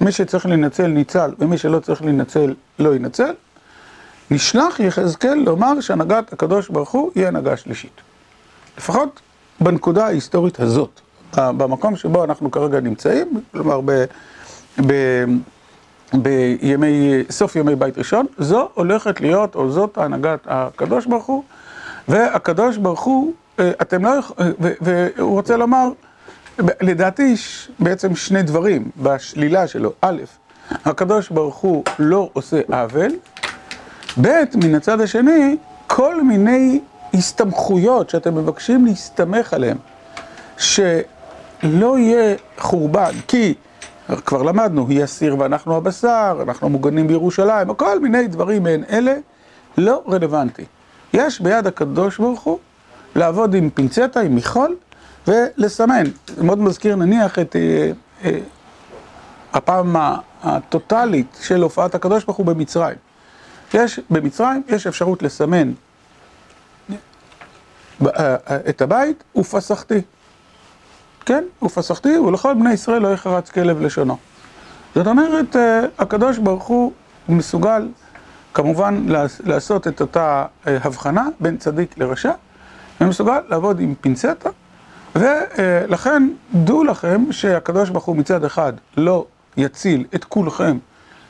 מי 0.00 0.12
שצריך 0.12 0.46
להינצל 0.46 0.86
ניצל 0.86 1.34
ומי 1.38 1.58
שלא 1.58 1.78
צריך 1.78 2.02
להינצל 2.02 2.54
לא 2.78 2.96
ינצל, 2.96 3.34
נשלח 4.30 4.80
יחזקאל 4.80 5.34
לומר 5.34 5.80
שהנהגת 5.80 6.32
הקדוש 6.32 6.68
ברוך 6.68 6.90
הוא 6.90 7.10
היא 7.14 7.26
הנהגה 7.26 7.56
שלישית. 7.56 8.00
לפחות 8.78 9.20
בנקודה 9.60 10.06
ההיסטורית 10.06 10.60
הזאת, 10.60 11.00
במקום 11.36 11.96
שבו 11.96 12.24
אנחנו 12.24 12.50
כרגע 12.50 12.80
נמצאים, 12.80 13.40
כלומר 13.52 13.80
ב... 13.84 14.04
ב 14.86 15.24
בימי, 16.12 17.22
סוף 17.30 17.56
ימי 17.56 17.74
בית 17.74 17.98
ראשון, 17.98 18.26
זו 18.38 18.68
הולכת 18.74 19.20
להיות, 19.20 19.54
או 19.54 19.70
זאת 19.70 19.98
הנהגת 19.98 20.40
הקדוש 20.46 21.06
ברוך 21.06 21.24
הוא, 21.24 21.44
והקדוש 22.08 22.76
ברוך 22.76 23.00
הוא, 23.00 23.32
אתם 23.60 24.04
לא 24.04 24.10
יכולים, 24.10 24.52
והוא 24.80 25.30
רוצה 25.30 25.56
לומר, 25.56 25.88
לדעתי 26.80 27.22
יש 27.22 27.70
בעצם 27.78 28.16
שני 28.16 28.42
דברים 28.42 28.90
בשלילה 29.02 29.66
שלו. 29.66 29.92
א', 30.00 30.22
הקדוש 30.84 31.30
ברוך 31.30 31.56
הוא 31.56 31.84
לא 31.98 32.30
עושה 32.32 32.60
עוול, 32.72 33.12
ב', 34.20 34.28
מן 34.64 34.74
הצד 34.74 35.00
השני, 35.00 35.56
כל 35.86 36.22
מיני 36.22 36.80
הסתמכויות 37.14 38.10
שאתם 38.10 38.34
מבקשים 38.34 38.86
להסתמך 38.86 39.54
עליהן, 39.54 39.76
שלא 40.58 41.98
יהיה 41.98 42.36
חורבן, 42.58 43.12
כי 43.28 43.54
כבר 44.26 44.42
למדנו, 44.42 44.88
היא 44.88 45.02
הסיר 45.02 45.36
ואנחנו 45.38 45.76
הבשר, 45.76 46.38
אנחנו 46.42 46.68
מוגנים 46.68 47.06
בירושלים, 47.06 47.74
כל 47.74 48.00
מיני 48.00 48.26
דברים 48.26 48.62
מעין 48.62 48.84
אלה, 48.90 49.14
לא 49.78 50.02
רלוונטי. 50.08 50.64
יש 51.12 51.40
ביד 51.40 51.66
הקדוש 51.66 52.18
ברוך 52.18 52.40
הוא 52.40 52.58
לעבוד 53.16 53.54
עם 53.54 53.70
פינצטה, 53.70 54.20
עם 54.20 54.34
מיכול, 54.34 54.76
ולסמן. 55.26 56.04
זה 56.36 56.42
מאוד 56.42 56.58
מזכיר 56.58 56.96
נניח 56.96 57.38
את 57.38 57.56
אה, 57.56 57.90
אה, 58.24 58.38
הפעם 59.52 59.96
הטוטלית 60.42 61.38
של 61.42 61.62
הופעת 61.62 61.94
הקדוש 61.94 62.24
ברוך 62.24 62.36
הוא 62.36 62.46
במצרים. 62.46 62.96
יש, 63.74 64.00
במצרים 64.10 64.62
יש 64.68 64.86
אפשרות 64.86 65.22
לסמן 65.22 65.72
את 68.68 68.82
הבית, 68.82 69.24
ופסחתי. 69.36 70.00
כן, 71.26 71.44
ופסחתי, 71.62 72.18
ולכל 72.18 72.54
בני 72.54 72.72
ישראל 72.72 73.02
לא 73.02 73.08
יחרץ 73.08 73.50
כלב 73.50 73.80
לשונו. 73.80 74.16
זאת 74.94 75.06
אומרת, 75.06 75.56
הקדוש 75.98 76.38
ברוך 76.38 76.64
הוא 76.64 76.92
מסוגל 77.28 77.88
כמובן 78.54 79.06
לעשות 79.44 79.88
את 79.88 80.00
אותה 80.00 80.44
הבחנה 80.64 81.26
בין 81.40 81.56
צדיק 81.56 81.98
לרשע, 81.98 82.32
ומסוגל 83.00 83.40
לעבוד 83.48 83.80
עם 83.80 83.94
פינצטה, 84.00 84.50
ולכן 85.16 86.28
דעו 86.54 86.84
לכם 86.84 87.24
שהקדוש 87.30 87.90
ברוך 87.90 88.04
הוא 88.04 88.16
מצד 88.16 88.44
אחד 88.44 88.72
לא 88.96 89.26
יציל 89.56 90.04
את 90.14 90.24
כולכם 90.24 90.78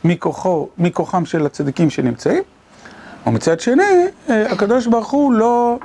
מכוחו, 0.05 0.69
מכוחם 0.79 1.25
של 1.25 1.47
הצדיקים 1.47 1.91
שנמצאים, 1.91 2.43
ומצד 3.27 3.61
שני, 3.61 4.07
הקדוש 4.29 4.87
ברוך 4.87 5.11
הוא 5.11 5.33
לא, 5.33 5.79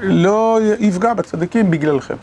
לא 0.00 0.60
יפגע 0.78 1.14
בצדיקים 1.14 1.70
בגללכם. 1.70 2.16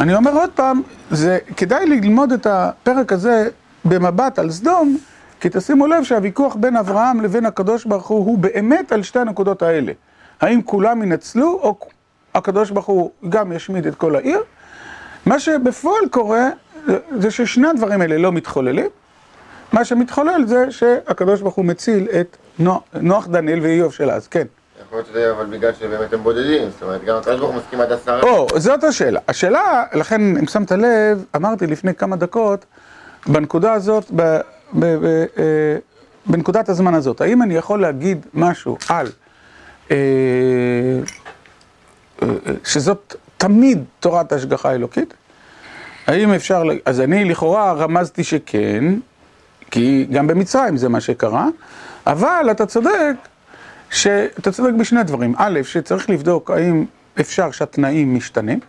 אני 0.00 0.14
אומר 0.14 0.34
עוד 0.34 0.50
פעם, 0.50 0.82
זה 1.10 1.38
כדאי 1.56 1.86
ללמוד 1.86 2.32
את 2.32 2.46
הפרק 2.46 3.12
הזה 3.12 3.48
במבט 3.84 4.38
על 4.38 4.50
סדום, 4.50 4.98
כי 5.40 5.48
תשימו 5.52 5.86
לב 5.86 6.04
שהוויכוח 6.04 6.54
בין 6.54 6.76
אברהם 6.76 7.20
לבין 7.20 7.46
הקדוש 7.46 7.84
ברוך 7.84 8.06
הוא 8.06 8.26
הוא 8.26 8.38
באמת 8.38 8.92
על 8.92 9.02
שתי 9.02 9.18
הנקודות 9.18 9.62
האלה. 9.62 9.92
האם 10.42 10.62
כולם 10.62 11.02
ינצלו, 11.02 11.60
או 11.62 11.76
הקדוש 12.34 12.70
ברוך 12.70 12.86
הוא 12.86 13.10
גם 13.28 13.52
ישמיד 13.52 13.86
את 13.86 13.94
כל 13.94 14.16
העיר? 14.16 14.42
מה 15.26 15.40
שבפועל 15.40 16.08
קורה, 16.10 16.48
זה 17.18 17.30
ששני 17.30 17.68
הדברים 17.68 18.00
האלה 18.00 18.18
לא 18.18 18.32
מתחוללים. 18.32 18.86
מה 19.72 19.84
שמתחולל 19.84 20.44
זה 20.46 20.70
שהקדוש 20.70 21.40
ברוך 21.40 21.54
הוא 21.54 21.64
מציל 21.64 22.08
את 22.20 22.36
נוח 22.94 23.26
דניאל 23.26 23.60
ואיוב 23.60 23.92
של 23.92 24.10
אז, 24.10 24.28
כן. 24.28 24.46
יכול 24.86 24.98
להיות 24.98 25.06
שזה 25.08 25.30
אבל 25.30 25.46
בגלל 25.46 25.72
שבאמת 25.80 26.12
הם 26.12 26.22
בודדים, 26.22 26.70
זאת 26.70 26.82
אומרת, 26.82 27.04
גם 27.04 27.16
הקדוש 27.16 27.40
ברוך 27.40 27.50
הוא 27.52 27.60
מסכים 27.60 27.80
עד 27.80 27.92
עשרה. 27.92 28.20
או, 28.22 28.46
זאת 28.56 28.84
השאלה. 28.84 29.20
השאלה, 29.28 29.84
לכן, 29.94 30.36
אם 30.36 30.46
שמת 30.46 30.72
לב, 30.72 31.24
אמרתי 31.36 31.66
לפני 31.66 31.94
כמה 31.94 32.16
דקות, 32.16 32.64
בנקודה 33.26 33.72
הזאת, 33.72 34.10
בנקודת 36.26 36.68
הזמן 36.68 36.94
הזאת, 36.94 37.20
האם 37.20 37.42
אני 37.42 37.54
יכול 37.54 37.80
להגיד 37.80 38.26
משהו 38.34 38.76
על 38.88 39.06
שזאת 42.64 43.16
תמיד 43.36 43.84
תורת 44.00 44.32
השגחה 44.32 44.72
אלוקית? 44.72 45.14
האם 46.06 46.32
אפשר, 46.32 46.62
אז 46.84 47.00
אני 47.00 47.24
לכאורה 47.24 47.72
רמזתי 47.72 48.24
שכן, 48.24 48.84
כי 49.70 50.06
גם 50.12 50.26
במצרים 50.26 50.76
זה 50.76 50.88
מה 50.88 51.00
שקרה, 51.00 51.46
אבל 52.06 52.48
אתה 52.50 52.66
צודק, 52.66 53.14
שאתה 53.90 54.52
צודק 54.52 54.72
בשני 54.78 55.02
דברים. 55.02 55.34
א', 55.36 55.60
שצריך 55.62 56.10
לבדוק 56.10 56.50
האם 56.50 56.84
אפשר 57.20 57.50
שהתנאים 57.50 58.14
משתנים, 58.14 58.60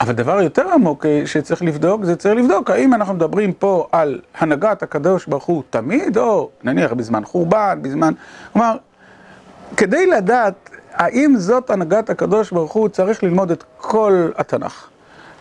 אבל 0.00 0.12
דבר 0.12 0.42
יותר 0.42 0.72
עמוק 0.72 1.06
שצריך 1.26 1.62
לבדוק, 1.62 2.04
זה 2.04 2.16
צריך 2.16 2.34
לבדוק 2.34 2.70
האם 2.70 2.94
אנחנו 2.94 3.14
מדברים 3.14 3.52
פה 3.52 3.88
על 3.92 4.20
הנהגת 4.38 4.82
הקדוש 4.82 5.26
ברוך 5.26 5.44
הוא 5.44 5.62
תמיד, 5.70 6.18
או 6.18 6.50
נניח 6.64 6.92
בזמן 6.92 7.24
חורבן, 7.24 7.78
בזמן... 7.82 8.12
כלומר, 8.52 8.76
כדי 9.76 10.06
לדעת 10.06 10.70
האם 10.92 11.34
זאת 11.36 11.70
הנהגת 11.70 12.10
הקדוש 12.10 12.50
ברוך 12.50 12.72
הוא, 12.72 12.88
צריך 12.88 13.22
ללמוד 13.22 13.50
את 13.50 13.64
כל 13.76 14.30
התנ"ך. 14.36 14.88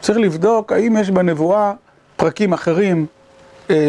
צריך 0.02 0.18
לבדוק 0.18 0.72
האם 0.72 0.98
יש 0.98 1.12
בנבואה 1.12 1.74
פרקים 2.16 2.54
אחרים 2.54 3.06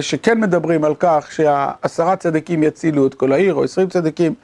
שכן 0.00 0.40
מדברים 0.40 0.84
על 0.84 0.94
כך 1.00 1.28
שהעשרה 1.32 2.16
צדיקים 2.16 2.62
יצילו 2.62 3.06
את 3.06 3.14
כל 3.14 3.32
העיר, 3.32 3.54
או 3.54 3.64
עשרים 3.64 3.88
צדיקים 3.88 4.34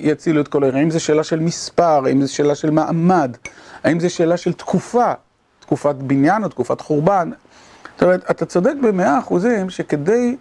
יצילו 0.00 0.40
את 0.40 0.48
כל 0.48 0.62
העיר. 0.62 0.76
האם 0.76 0.90
זו 0.90 1.00
שאלה 1.00 1.24
של 1.24 1.40
מספר, 1.40 2.02
האם 2.06 2.22
זו 2.22 2.34
שאלה 2.34 2.54
של 2.54 2.70
מעמד, 2.70 3.36
האם 3.84 4.00
זו 4.00 4.10
שאלה 4.10 4.36
של 4.36 4.52
תקופה, 4.52 5.12
תקופת 5.60 5.94
בניין 5.94 6.44
או 6.44 6.48
תקופת 6.48 6.80
חורבן. 6.80 7.30
זאת 7.94 8.02
אומרת, 8.02 8.30
אתה 8.30 8.46
צודק 8.46 8.74
במאה 8.82 9.18
אחוזים 9.18 9.70
שכדי 9.70 10.36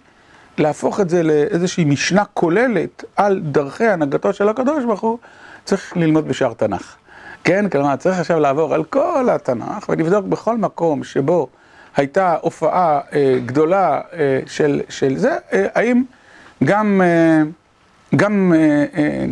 להפוך 0.59 0.99
את 0.99 1.09
זה 1.09 1.23
לאיזושהי 1.23 1.83
משנה 1.85 2.23
כוללת 2.33 3.03
על 3.15 3.39
דרכי 3.43 3.87
הנהגתו 3.87 4.33
של 4.33 4.49
הקדוש 4.49 4.85
ברוך 4.85 5.01
הוא, 5.01 5.17
צריך 5.65 5.97
ללמוד 5.97 6.27
בשאר 6.27 6.53
תנ"ך. 6.53 6.95
כן, 7.43 7.69
כלומר, 7.69 7.95
צריך 7.95 8.19
עכשיו 8.19 8.39
לעבור 8.39 8.73
על 8.73 8.83
כל 8.83 9.27
התנ"ך 9.31 9.89
ולבדוק 9.89 10.25
בכל 10.25 10.57
מקום 10.57 11.03
שבו 11.03 11.47
הייתה 11.95 12.35
הופעה 12.41 12.99
אה, 13.13 13.39
גדולה 13.45 14.01
אה, 14.13 14.39
של, 14.45 14.81
של 14.89 15.17
זה, 15.17 15.37
אה, 15.53 15.67
האם 15.75 16.03
גם, 16.63 17.01
אה, 17.05 17.41
גם 18.15 18.53
אה, 18.55 18.85
אה, 18.97 19.25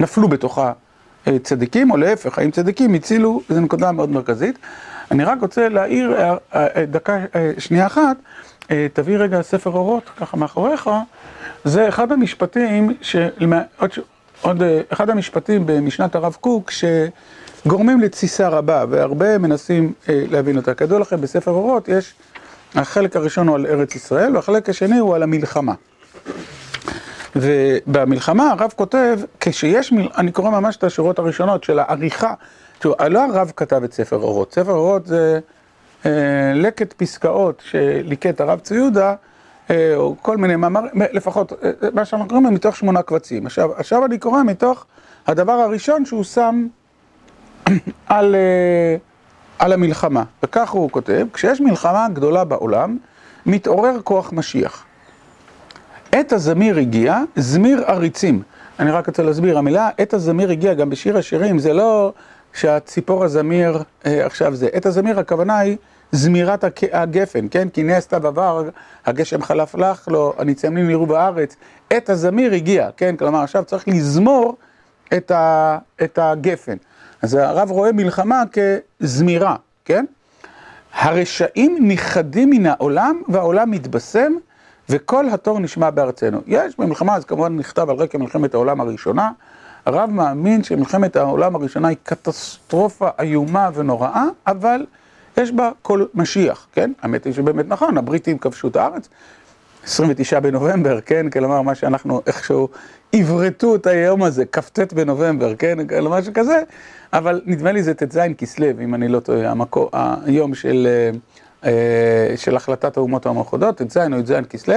נפלו 0.00 0.28
בתוכה 0.28 0.72
צדיקים, 1.42 1.90
או 1.90 1.96
להפך, 1.96 2.38
האם 2.38 2.50
צדיקים 2.50 2.94
הצילו, 2.94 3.42
זו 3.48 3.60
נקודה 3.60 3.92
מאוד 3.92 4.10
מרכזית. 4.10 4.58
אני 5.10 5.24
רק 5.24 5.38
רוצה 5.40 5.68
להעיר 5.68 6.16
דקה, 6.90 7.18
שנייה 7.58 7.86
אחת, 7.86 8.16
תביא 8.92 9.18
רגע 9.18 9.42
ספר 9.42 9.70
אורות, 9.70 10.10
ככה 10.16 10.36
מאחוריך, 10.36 10.90
זה 11.64 11.88
אחד 11.88 12.12
המשפטים, 12.12 12.94
עוד 14.42 14.62
אחד 14.88 15.10
המשפטים 15.10 15.66
במשנת 15.66 16.14
הרב 16.14 16.36
קוק, 16.40 16.70
שגורמים 16.70 18.00
לתסיסה 18.00 18.48
רבה, 18.48 18.84
והרבה 18.90 19.38
מנסים 19.38 19.92
להבין 20.08 20.56
אותה. 20.56 20.74
כידוע 20.74 20.98
לכם, 20.98 21.20
בספר 21.20 21.50
אורות 21.50 21.88
יש, 21.88 22.14
החלק 22.74 23.16
הראשון 23.16 23.48
הוא 23.48 23.56
על 23.56 23.66
ארץ 23.66 23.94
ישראל, 23.94 24.36
והחלק 24.36 24.68
השני 24.68 24.98
הוא 24.98 25.14
על 25.14 25.22
המלחמה. 25.22 25.74
ובמלחמה 27.36 28.50
הרב 28.50 28.72
כותב, 28.76 29.18
כשיש, 29.40 29.92
אני 30.16 30.32
קורא 30.32 30.50
ממש 30.50 30.76
את 30.76 30.84
השורות 30.84 31.18
הראשונות 31.18 31.64
של 31.64 31.78
העריכה, 31.78 32.34
תראו, 32.78 32.94
לא 33.10 33.24
הרב 33.24 33.52
כתב 33.56 33.82
את 33.84 33.92
ספר 33.92 34.16
אורות, 34.16 34.52
ספר 34.52 34.72
אורות 34.72 35.06
זה 35.06 35.34
אה, 35.34 35.38
לקט 36.54 36.92
פסקאות 36.92 37.62
שליקט 37.66 38.40
הרב 38.40 38.58
צבי 38.58 38.78
יהודה, 38.78 39.14
אה, 39.70 39.96
או 39.96 40.16
כל 40.22 40.36
מיני 40.36 40.56
מאמרים, 40.56 40.90
לפחות 41.12 41.52
אה, 41.52 41.70
מה 41.92 42.04
שאנחנו 42.04 42.28
קוראים 42.28 42.54
מתוך 42.54 42.76
שמונה 42.76 43.02
קבצים. 43.02 43.46
עכשיו, 43.46 43.72
עכשיו 43.76 44.04
אני 44.04 44.18
קורא 44.18 44.42
מתוך 44.42 44.86
הדבר 45.26 45.52
הראשון 45.52 46.04
שהוא 46.04 46.24
שם 46.24 46.66
על, 48.06 48.34
אה, 48.34 48.96
על 49.58 49.72
המלחמה, 49.72 50.22
וכך 50.42 50.70
הוא 50.70 50.90
כותב, 50.90 51.26
כשיש 51.32 51.60
מלחמה 51.60 52.06
גדולה 52.12 52.44
בעולם, 52.44 52.96
מתעורר 53.46 54.00
כוח 54.04 54.32
משיח. 54.32 54.84
עת 56.12 56.32
הזמיר 56.32 56.78
הגיע, 56.78 57.22
זמיר 57.36 57.84
עריצים. 57.86 58.42
אני 58.78 58.90
רק 58.90 59.06
רוצה 59.06 59.22
להסביר, 59.22 59.58
המילה 59.58 59.90
עת 59.98 60.14
הזמיר 60.14 60.50
הגיע 60.50 60.74
גם 60.74 60.90
בשיר 60.90 61.18
השירים, 61.18 61.58
זה 61.58 61.72
לא 61.72 62.12
שהציפור 62.52 63.24
הזמיר 63.24 63.82
אה, 64.06 64.26
עכשיו 64.26 64.54
זה. 64.54 64.68
עת 64.72 64.86
הזמיר 64.86 65.18
הכוונה 65.20 65.58
היא 65.58 65.76
זמירת 66.14 66.64
הגפן, 66.92 67.46
כן? 67.50 67.68
כי 67.68 68.00
סתיו 68.00 68.26
עבר, 68.26 68.68
הגשם 69.06 69.42
חלף 69.42 69.74
לך 69.74 70.08
לו, 70.08 70.34
הניצנים 70.38 70.88
נראו 70.88 71.06
בארץ. 71.06 71.56
עת 71.90 72.10
הזמיר 72.10 72.52
הגיע, 72.52 72.88
כן? 72.96 73.16
כלומר 73.16 73.42
עכשיו 73.42 73.64
צריך 73.64 73.88
לזמור 73.88 74.56
את, 75.16 75.30
ה, 75.30 75.78
את 76.02 76.18
הגפן. 76.22 76.76
אז 77.22 77.34
הרב 77.34 77.70
רואה 77.70 77.92
מלחמה 77.92 78.42
כזמירה, 78.52 79.56
כן? 79.84 80.04
הרשעים 80.94 81.78
נכחדים 81.80 82.50
מן 82.50 82.66
העולם 82.66 83.22
והעולם 83.28 83.70
מתבשם 83.70 84.32
וכל 84.88 85.28
התור 85.28 85.60
נשמע 85.60 85.90
בארצנו. 85.90 86.40
יש 86.46 86.78
במלחמה, 86.78 87.16
אז 87.16 87.24
כמובן 87.24 87.56
נכתב 87.56 87.90
על 87.90 87.96
רקע 87.96 88.18
מלחמת 88.18 88.54
העולם 88.54 88.80
הראשונה. 88.80 89.30
הרב 89.86 90.10
מאמין 90.10 90.62
שמלחמת 90.62 91.16
העולם 91.16 91.54
הראשונה 91.54 91.88
היא 91.88 91.96
קטסטרופה 92.02 93.08
איומה 93.20 93.70
ונוראה, 93.74 94.24
אבל 94.46 94.86
יש 95.36 95.52
בה 95.52 95.70
כל 95.82 96.04
משיח, 96.14 96.66
כן? 96.72 96.92
האמת 97.02 97.24
היא 97.24 97.32
שבאמת 97.32 97.68
נכון, 97.68 97.98
הבריטים 97.98 98.38
כבשו 98.38 98.68
את 98.68 98.76
הארץ. 98.76 99.08
29 99.84 100.40
בנובמבר, 100.40 101.00
כן? 101.00 101.30
כלומר, 101.30 101.62
מה 101.62 101.74
שאנחנו 101.74 102.20
איכשהו 102.26 102.68
עברתו 103.12 103.74
את 103.74 103.86
היום 103.86 104.22
הזה, 104.22 104.44
כ"ט 104.52 104.92
בנובמבר, 104.92 105.56
כן? 105.56 105.86
כלומר 105.86 106.22
שכזה, 106.22 106.62
אבל 107.12 107.42
נדמה 107.46 107.72
לי 107.72 107.82
זה 107.82 107.94
ט"ז 107.94 108.18
כסלו, 108.38 108.66
אם 108.82 108.94
אני 108.94 109.08
לא 109.08 109.20
טועה, 109.20 109.50
המקו, 109.50 109.90
היום 110.24 110.54
של... 110.54 110.88
של 112.36 112.56
החלטת 112.56 112.96
האומות 112.96 113.26
המאוחדות, 113.26 113.82
ט"ז 113.82 113.96
או 113.96 114.18
י"ז 114.18 114.32
כסלו, 114.50 114.74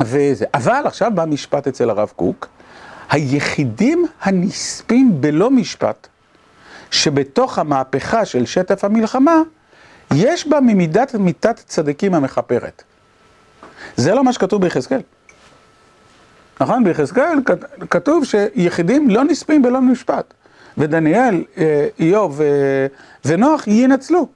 וזה. 0.00 0.44
אבל 0.54 0.82
עכשיו 0.84 1.12
בא 1.14 1.24
משפט 1.24 1.66
אצל 1.66 1.90
הרב 1.90 2.12
קוק, 2.16 2.48
היחידים 3.10 4.06
הנספים 4.22 5.20
בלא 5.20 5.50
משפט, 5.50 6.08
שבתוך 6.90 7.58
המהפכה 7.58 8.24
של 8.24 8.46
שטף 8.46 8.84
המלחמה, 8.84 9.42
יש 10.14 10.48
בה 10.48 10.60
ממידת 10.60 11.14
מיתת 11.14 11.56
צדיקים 11.66 12.14
המכפרת. 12.14 12.82
זה 13.96 14.14
לא 14.14 14.24
מה 14.24 14.32
שכתוב 14.32 14.62
ביחזקאל. 14.62 15.00
נכון? 16.60 16.84
ביחזקאל 16.84 17.38
כתוב 17.90 18.24
שיחידים 18.24 19.10
לא 19.10 19.24
נספים 19.24 19.62
בלא 19.62 19.80
משפט. 19.80 20.34
ודניאל, 20.78 21.44
איוב 22.00 22.40
ונוח 23.24 23.66
ינצלו. 23.66 24.26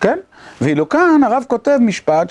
כן? 0.00 0.18
ואילו 0.60 0.88
כאן 0.88 1.20
הרב 1.24 1.44
כותב 1.48 1.78
משפט 1.80 2.30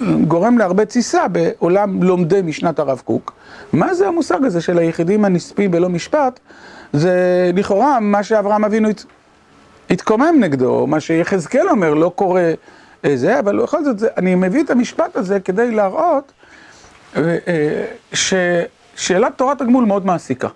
שגורם 0.00 0.58
להרבה 0.58 0.84
תסיסה 0.84 1.28
בעולם 1.28 2.02
לומדי 2.02 2.42
משנת 2.42 2.78
הרב 2.78 3.02
קוק. 3.04 3.32
מה 3.72 3.94
זה 3.94 4.08
המושג 4.08 4.44
הזה 4.44 4.60
של 4.60 4.78
היחידים 4.78 5.24
הנספים 5.24 5.70
בלא 5.70 5.88
משפט? 5.88 6.40
זה 6.92 7.50
לכאורה 7.54 8.00
מה 8.00 8.22
שאברהם 8.22 8.64
אבינו 8.64 8.88
התקומם 9.90 10.34
נגדו, 10.40 10.86
מה 10.86 11.00
שיחזקאל 11.00 11.68
אומר 11.68 11.94
לא 11.94 12.12
קורה 12.14 12.52
זה, 13.14 13.38
אבל 13.38 13.62
בכל 13.62 13.84
זאת 13.84 13.96
אני 14.16 14.34
מביא 14.34 14.62
את 14.62 14.70
המשפט 14.70 15.16
הזה 15.16 15.40
כדי 15.40 15.70
להראות 15.70 16.32
ששאלת 18.12 19.32
תורת 19.36 19.60
הגמול 19.60 19.84
מאוד 19.84 20.06
מעסיקה. 20.06 20.48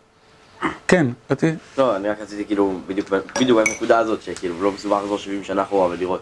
כן, 0.89 1.07
רציתי. 1.31 1.57
לא, 1.79 1.97
אני 1.97 2.09
רק 2.09 2.21
רציתי 2.21 2.45
כאילו, 2.45 2.79
בדיוק 2.87 3.11
בנקודה 3.51 3.99
הזאת, 3.99 4.23
שכאילו 4.23 4.63
לא 4.63 4.73
מסובך 4.73 4.97
לחזור 5.03 5.19
70 5.19 5.45
שנה 5.45 5.63
אחורה 5.63 5.87
ולראות 5.87 6.21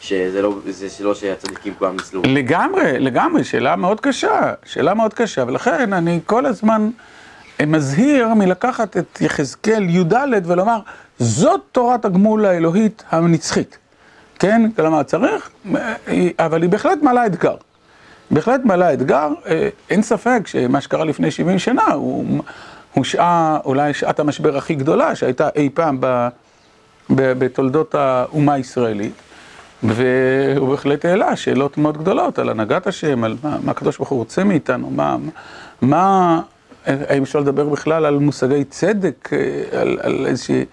שזה 0.00 0.42
לא, 0.42 0.54
זה 0.66 1.04
לא 1.04 1.14
שהצדיקים 1.14 1.74
כולם 1.78 1.96
ניסלו. 1.96 2.22
לגמרי, 2.24 2.98
לגמרי, 2.98 3.44
שאלה 3.44 3.76
מאוד 3.76 4.00
קשה, 4.00 4.52
שאלה 4.64 4.94
מאוד 4.94 5.14
קשה, 5.14 5.44
ולכן 5.46 5.92
אני 5.92 6.20
כל 6.26 6.46
הזמן 6.46 6.90
מזהיר 7.66 8.34
מלקחת 8.34 8.96
את 8.96 9.20
יחזקאל 9.20 9.82
י"ד 9.88 10.14
ולומר, 10.44 10.78
זאת 11.18 11.60
תורת 11.72 12.04
הגמול 12.04 12.46
האלוהית 12.46 13.04
הנצחית. 13.10 13.78
כן? 14.38 14.70
כלומר, 14.76 15.02
צריך, 15.02 15.50
אבל 16.38 16.62
היא 16.62 16.70
בהחלט 16.70 17.02
מעלה 17.02 17.26
אתגר. 17.26 17.54
בהחלט 18.30 18.60
מעלה 18.64 18.92
אתגר, 18.92 19.28
אין 19.90 20.02
ספק 20.02 20.42
שמה 20.46 20.80
שקרה 20.80 21.04
לפני 21.04 21.30
70 21.30 21.58
שנה 21.58 21.84
הוא... 21.92 22.42
הוא 22.92 23.04
שעה, 23.04 23.58
אולי 23.64 23.94
שעת 23.94 24.20
המשבר 24.20 24.56
הכי 24.56 24.74
גדולה 24.74 25.14
שהייתה 25.14 25.48
אי 25.56 25.68
פעם 25.74 25.96
ב, 26.00 26.28
ב, 27.10 27.32
בתולדות 27.32 27.94
האומה 27.94 28.52
הישראלית, 28.52 29.12
והוא 29.82 30.68
בהחלט 30.68 31.04
העלה 31.04 31.36
שאלות 31.36 31.78
מאוד 31.78 31.98
גדולות 31.98 32.38
על 32.38 32.48
הנהגת 32.48 32.86
השם, 32.86 33.24
על 33.24 33.36
מה, 33.42 33.56
מה 33.62 33.70
הקדוש 33.70 33.96
ברוך 33.96 34.08
הוא 34.08 34.18
רוצה 34.18 34.44
מאיתנו, 34.44 34.90
מה, 34.90 35.16
מה, 35.82 36.40
האם 36.86 37.22
אפשר 37.22 37.40
לדבר 37.40 37.68
בכלל 37.68 38.04
על 38.04 38.18
מושגי 38.18 38.64
צדק, 38.64 39.30
על, 39.72 39.98
על 40.02 40.26
איזושהי 40.26 40.64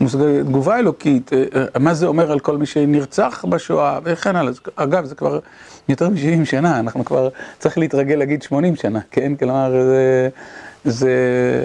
מושגי 0.00 0.40
תגובה 0.44 0.78
אלוקית, 0.78 1.30
מה 1.80 1.94
זה 1.94 2.06
אומר 2.06 2.32
על 2.32 2.40
כל 2.40 2.56
מי 2.56 2.66
שנרצח 2.66 3.44
בשואה, 3.48 3.98
וכן 4.04 4.36
הלאה. 4.36 4.52
אגב, 4.76 5.04
זה 5.04 5.14
כבר 5.14 5.38
יותר 5.88 6.08
מ-70 6.08 6.44
שנה, 6.44 6.80
אנחנו 6.80 7.04
כבר 7.04 7.28
צריך 7.58 7.78
להתרגל 7.78 8.14
להגיד 8.14 8.42
80 8.42 8.76
שנה, 8.76 9.00
כן? 9.10 9.36
כלומר, 9.36 9.72
זה... 9.72 10.28
זה, 10.84 11.10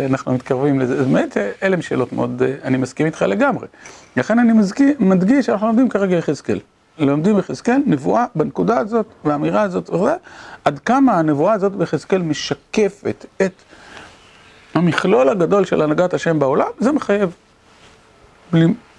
אנחנו 0.09 0.33
מתקרבים 0.33 0.79
לזה, 0.79 1.03
אומרת, 1.03 1.37
אלה 1.63 1.75
הם 1.75 1.81
שאלות 1.81 2.13
מאוד, 2.13 2.41
אני 2.63 2.77
מסכים 2.77 3.05
איתך 3.05 3.21
לגמרי. 3.21 3.67
לכן 4.17 4.39
אני 4.39 4.53
מזכיר, 4.53 4.93
מדגיש 4.99 5.45
שאנחנו 5.45 5.67
לומדים 5.67 5.89
כרגע 5.89 6.15
יחזקאל. 6.15 6.59
לומדים 6.97 7.39
יחזקאל, 7.39 7.81
נבואה 7.85 8.25
בנקודה 8.35 8.77
הזאת, 8.77 9.05
והאמירה 9.25 9.61
הזאת, 9.61 9.89
עד 10.65 10.79
כמה 10.79 11.13
הנבואה 11.13 11.53
הזאת 11.53 11.75
ביחזקאל 11.75 12.21
משקפת 12.21 13.25
את 13.41 13.51
המכלול 14.73 15.29
הגדול 15.29 15.65
של 15.65 15.81
הנהגת 15.81 16.13
השם 16.13 16.39
בעולם, 16.39 16.67
זה 16.79 16.91
מחייב, 16.91 17.35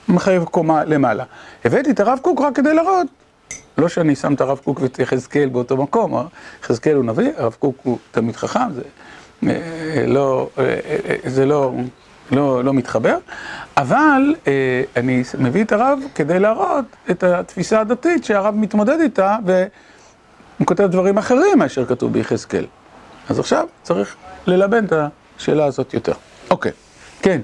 מחייב 0.08 0.44
קומה 0.44 0.84
למעלה. 0.84 1.24
הבאתי 1.64 1.90
את 1.90 2.00
הרב 2.00 2.18
קוק 2.22 2.40
רק 2.40 2.56
כדי 2.56 2.74
להראות, 2.74 3.06
לא 3.78 3.88
שאני 3.88 4.16
שם 4.16 4.34
את 4.34 4.40
הרב 4.40 4.60
קוק 4.64 4.80
ואת 4.80 4.98
יחזקאל 4.98 5.48
באותו 5.48 5.76
מקום, 5.76 6.26
יחזקאל 6.62 6.96
הוא 6.96 7.04
נביא, 7.04 7.30
הרב 7.36 7.56
קוק 7.58 7.76
הוא 7.82 7.98
תמיד 8.10 8.36
חכם, 8.36 8.68
זה... 8.74 8.82
לא, 10.06 10.48
זה 11.26 11.46
לא, 11.46 11.72
לא, 12.32 12.64
לא 12.64 12.74
מתחבר, 12.74 13.18
אבל 13.76 14.34
אני 14.96 15.22
מביא 15.38 15.64
את 15.64 15.72
הרב 15.72 15.98
כדי 16.14 16.38
להראות 16.38 16.84
את 17.10 17.22
התפיסה 17.22 17.80
הדתית 17.80 18.24
שהרב 18.24 18.54
מתמודד 18.54 19.00
איתה 19.00 19.36
והוא 19.46 20.66
כותב 20.66 20.86
דברים 20.86 21.18
אחרים 21.18 21.58
מאשר 21.58 21.86
כתוב 21.86 22.12
ביחזקאל. 22.12 22.66
אז 23.28 23.38
עכשיו 23.38 23.66
צריך 23.82 24.16
ללבן 24.46 24.84
את 24.84 24.92
השאלה 25.40 25.64
הזאת 25.64 25.94
יותר. 25.94 26.12
אוקיי, 26.50 26.72
כן. 27.22 27.40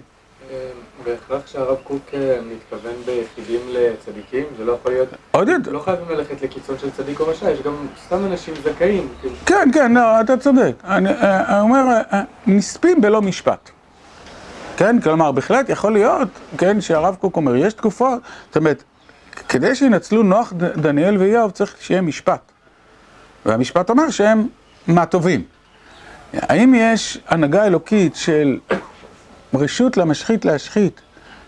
בהכרח 1.04 1.46
שהרב 1.46 1.76
קוק 1.84 2.10
מתכוון 2.52 2.94
ביחידים 3.06 3.60
לצדיקים, 3.68 4.44
זה 4.58 4.64
לא 4.64 4.72
יכול 4.72 4.92
להיות... 4.92 5.08
עוד 5.30 5.48
יותר. 5.48 5.70
לא 5.72 5.80
חייבים 5.80 6.08
ללכת 6.08 6.42
לקיצון 6.42 6.78
של 6.78 6.90
צדיק 6.90 7.20
או 7.20 7.28
רשע, 7.28 7.50
יש 7.50 7.62
גם 7.62 7.86
סתם 8.06 8.26
אנשים 8.26 8.54
זכאים. 8.64 9.08
כן, 9.46 9.68
כן, 9.74 9.92
לא, 9.92 10.20
אתה 10.20 10.36
צודק. 10.36 10.72
אני 10.84 11.08
אומר, 11.60 11.84
נספים 12.46 13.00
בלא 13.00 13.22
משפט. 13.22 13.70
כן, 14.76 15.00
כלומר, 15.00 15.32
בהחלט 15.32 15.68
יכול 15.68 15.92
להיות, 15.92 16.28
כן, 16.58 16.80
שהרב 16.80 17.16
קוק 17.20 17.36
אומר, 17.36 17.56
יש 17.56 17.74
תקופות, 17.74 18.20
זאת 18.48 18.56
אומרת, 18.56 18.82
כדי 19.48 19.74
שינצלו 19.74 20.22
נוח, 20.22 20.52
דניאל 20.56 21.16
ואיוב, 21.18 21.50
צריך 21.50 21.76
שיהיה 21.80 22.00
משפט. 22.00 22.40
והמשפט 23.46 23.90
אומר 23.90 24.10
שהם 24.10 24.48
מהטובים. 24.86 25.55
האם 26.32 26.74
יש 26.74 27.18
הנהגה 27.28 27.66
אלוקית 27.66 28.16
של 28.16 28.58
רשות 29.54 29.96
למשחית 29.96 30.44
להשחית, 30.44 31.00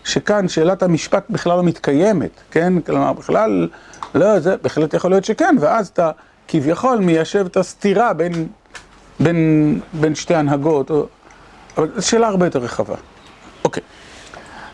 שכאן 0.03 0.47
שאלת 0.47 0.83
המשפט 0.83 1.23
בכלל 1.29 1.57
לא 1.57 1.63
מתקיימת, 1.63 2.31
כן? 2.51 2.81
כלומר, 2.81 3.13
בכלל, 3.13 3.67
לא, 4.15 4.39
זה 4.39 4.57
בהחלט 4.57 4.93
יכול 4.93 5.11
להיות 5.11 5.25
שכן, 5.25 5.55
ואז 5.59 5.87
אתה 5.87 6.11
כביכול 6.47 6.99
מיישב 6.99 7.45
את 7.45 7.57
הסתירה 7.57 8.13
בין, 8.13 8.47
בין, 9.19 9.79
בין 9.93 10.15
שתי 10.15 10.35
הנהגות, 10.35 10.89
או, 10.89 11.07
אבל 11.77 11.89
זו 11.95 12.07
שאלה 12.07 12.27
הרבה 12.27 12.45
יותר 12.45 12.59
רחבה. 12.59 12.95
אוקיי. 13.63 13.83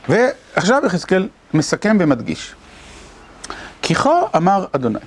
ועכשיו 0.09 0.81
יחזקאל 0.85 1.27
מסכם 1.53 1.97
ומדגיש. 1.99 2.55
כי 3.81 3.95
כה 3.95 4.21
אמר 4.35 4.65
אדוני, 4.71 4.99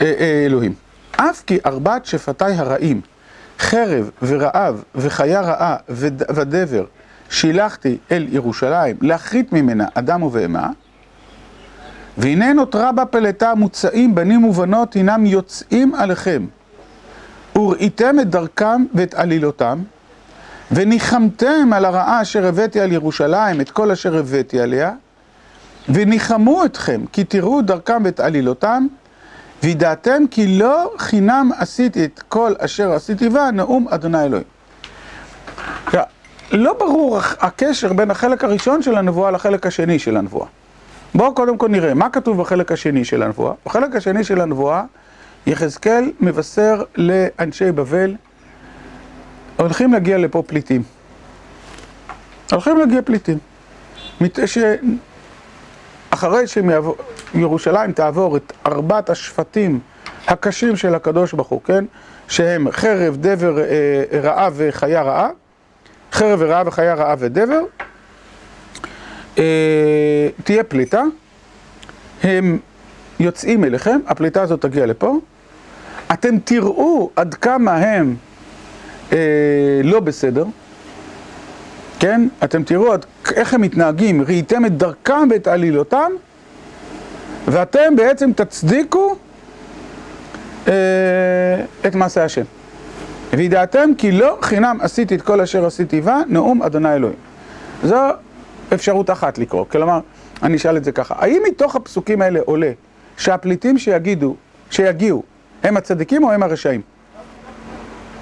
אה, 0.00 0.12
אה, 0.18 0.42
אלוהים, 0.46 0.74
אף 1.16 1.42
כי 1.46 1.58
ארבעת 1.66 2.06
שפטיי 2.06 2.54
הרעים, 2.54 3.00
חרב 3.58 4.10
ורעב 4.22 4.82
וחיה 4.94 5.40
רעה 5.40 5.76
וד- 5.88 6.22
ודבר, 6.34 6.84
שילחתי 7.30 7.98
אל 8.12 8.26
ירושלים 8.30 8.96
להכרית 9.00 9.52
ממנה 9.52 9.86
אדם 9.94 10.22
ובהמה, 10.22 10.70
והנה 12.18 12.52
נותרה 12.52 12.92
בה 12.92 13.04
פלטה 13.04 13.54
מוצאים 13.54 14.14
בנים 14.14 14.44
ובנות 14.44 14.96
הנם 14.96 15.26
יוצאים 15.26 15.94
עליכם, 15.94 16.46
וראיתם 17.56 18.20
את 18.20 18.30
דרכם 18.30 18.84
ואת 18.94 19.14
עלילותם, 19.14 19.78
וניחמתם 20.72 21.72
על 21.72 21.84
הרעה 21.84 22.22
אשר 22.22 22.46
הבאתי 22.46 22.80
על 22.80 22.92
ירושלים 22.92 23.60
את 23.60 23.70
כל 23.70 23.90
אשר 23.90 24.16
הבאתי 24.18 24.60
עליה, 24.60 24.92
וניחמו 25.88 26.64
אתכם 26.64 27.00
כי 27.12 27.24
תראו 27.24 27.62
דרכם 27.62 28.02
ואת 28.04 28.20
עלילותם, 28.20 28.86
וידעתם 29.62 30.22
כי 30.30 30.58
לא 30.58 30.92
חינם 30.98 31.50
עשיתי 31.58 32.04
את 32.04 32.22
כל 32.28 32.52
אשר 32.58 32.92
עשיתי 32.92 33.28
בה, 33.28 33.50
נאום 33.50 33.88
אדוני 33.88 34.24
אלוהים. 34.24 34.44
לא 36.52 36.72
ברור 36.78 37.18
הקשר 37.40 37.92
בין 37.92 38.10
החלק 38.10 38.44
הראשון 38.44 38.82
של 38.82 38.96
הנבואה 38.96 39.30
לחלק 39.30 39.66
השני 39.66 39.98
של 39.98 40.16
הנבואה. 40.16 40.46
בואו 41.14 41.34
קודם 41.34 41.58
כל 41.58 41.68
נראה, 41.68 41.94
מה 41.94 42.10
כתוב 42.10 42.40
בחלק 42.40 42.72
השני 42.72 43.04
של 43.04 43.22
הנבואה? 43.22 43.52
בחלק 43.66 43.96
השני 43.96 44.24
של 44.24 44.40
הנבואה, 44.40 44.84
יחזקאל 45.46 46.12
מבשר 46.20 46.82
לאנשי 46.96 47.72
בבל, 47.72 48.14
הולכים 49.56 49.92
להגיע 49.92 50.18
לפה 50.18 50.42
פליטים. 50.46 50.82
הולכים 52.50 52.78
להגיע 52.78 53.02
פליטים. 53.02 53.38
אחרי 56.10 56.44
שירושלים 56.46 57.92
תעבור 57.92 58.36
את 58.36 58.52
ארבעת 58.66 59.10
השפטים 59.10 59.80
הקשים 60.26 60.76
של 60.76 60.94
הקדוש 60.94 61.32
ברוך 61.32 61.48
הוא, 61.48 61.60
כן? 61.62 61.84
שהם 62.28 62.70
חרב, 62.70 63.16
דבר, 63.16 63.58
אה, 63.58 64.20
רעה 64.22 64.48
וחיה 64.54 65.02
רעה, 65.02 65.30
חרב 66.12 66.38
ורעה 66.42 66.62
וחיה 66.66 66.94
רעה 66.94 67.14
ודבר, 67.18 67.60
אה, 69.38 70.28
תהיה 70.44 70.64
פליטה, 70.64 71.02
הם 72.22 72.58
יוצאים 73.20 73.64
אליכם, 73.64 74.00
הפליטה 74.06 74.42
הזאת 74.42 74.60
תגיע 74.62 74.86
לפה, 74.86 75.18
אתם 76.12 76.38
תראו 76.38 77.10
עד 77.16 77.34
כמה 77.34 77.76
הם 77.76 78.16
אה, 79.12 79.18
לא 79.84 80.00
בסדר, 80.00 80.44
כן? 82.00 82.28
אתם 82.44 82.62
תראו 82.62 82.94
איך 83.34 83.54
הם 83.54 83.60
מתנהגים, 83.60 84.22
ראיתם 84.22 84.64
את 84.64 84.76
דרכם 84.76 85.28
ואת 85.30 85.46
עלילותם, 85.46 86.12
ואתם 87.46 87.96
בעצם 87.96 88.32
תצדיקו 88.32 89.16
אה, 90.68 90.72
את 91.86 91.94
מעשה 91.94 92.24
השם. 92.24 92.44
וידעתם 93.32 93.90
כי 93.98 94.12
לא 94.12 94.38
חינם 94.42 94.78
עשיתי 94.80 95.14
את 95.14 95.22
כל 95.22 95.40
אשר 95.40 95.66
עשיתי 95.66 96.00
בה, 96.00 96.20
נאום 96.28 96.62
אדוני 96.62 96.94
אלוהים. 96.94 97.16
זו 97.84 97.96
אפשרות 98.74 99.10
אחת 99.10 99.38
לקרוא, 99.38 99.64
כלומר, 99.70 100.00
אני 100.42 100.56
אשאל 100.56 100.76
את 100.76 100.84
זה 100.84 100.92
ככה, 100.92 101.14
האם 101.18 101.42
מתוך 101.48 101.76
הפסוקים 101.76 102.22
האלה 102.22 102.40
עולה 102.44 102.70
שהפליטים 103.16 103.78
שיגידו, 103.78 104.36
שיגיעו, 104.70 105.22
הם 105.62 105.76
הצדיקים 105.76 106.24
או 106.24 106.32
הם 106.32 106.42
הרשעים? 106.42 106.80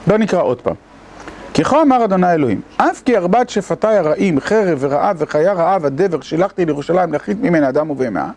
בואו 0.06 0.18
נקרא 0.18 0.42
עוד 0.42 0.60
פעם. 0.60 0.74
כי 1.56 1.64
כה 1.64 1.82
אמר 1.82 2.04
אדוני 2.04 2.32
אלוהים, 2.32 2.60
אף 2.76 3.02
כי 3.04 3.16
ארבעת 3.16 3.48
שפטיי 3.48 3.98
הרעים, 3.98 4.40
חרב 4.40 4.78
ורעב 4.80 5.16
וחיה 5.18 5.52
רעה 5.52 5.78
ודבר, 5.82 6.20
שילחתי 6.20 6.64
לירושלים 6.64 7.12
להחליט 7.12 7.38
ממנה 7.40 7.68
אדם 7.68 7.90
ובהמה, 7.90 8.30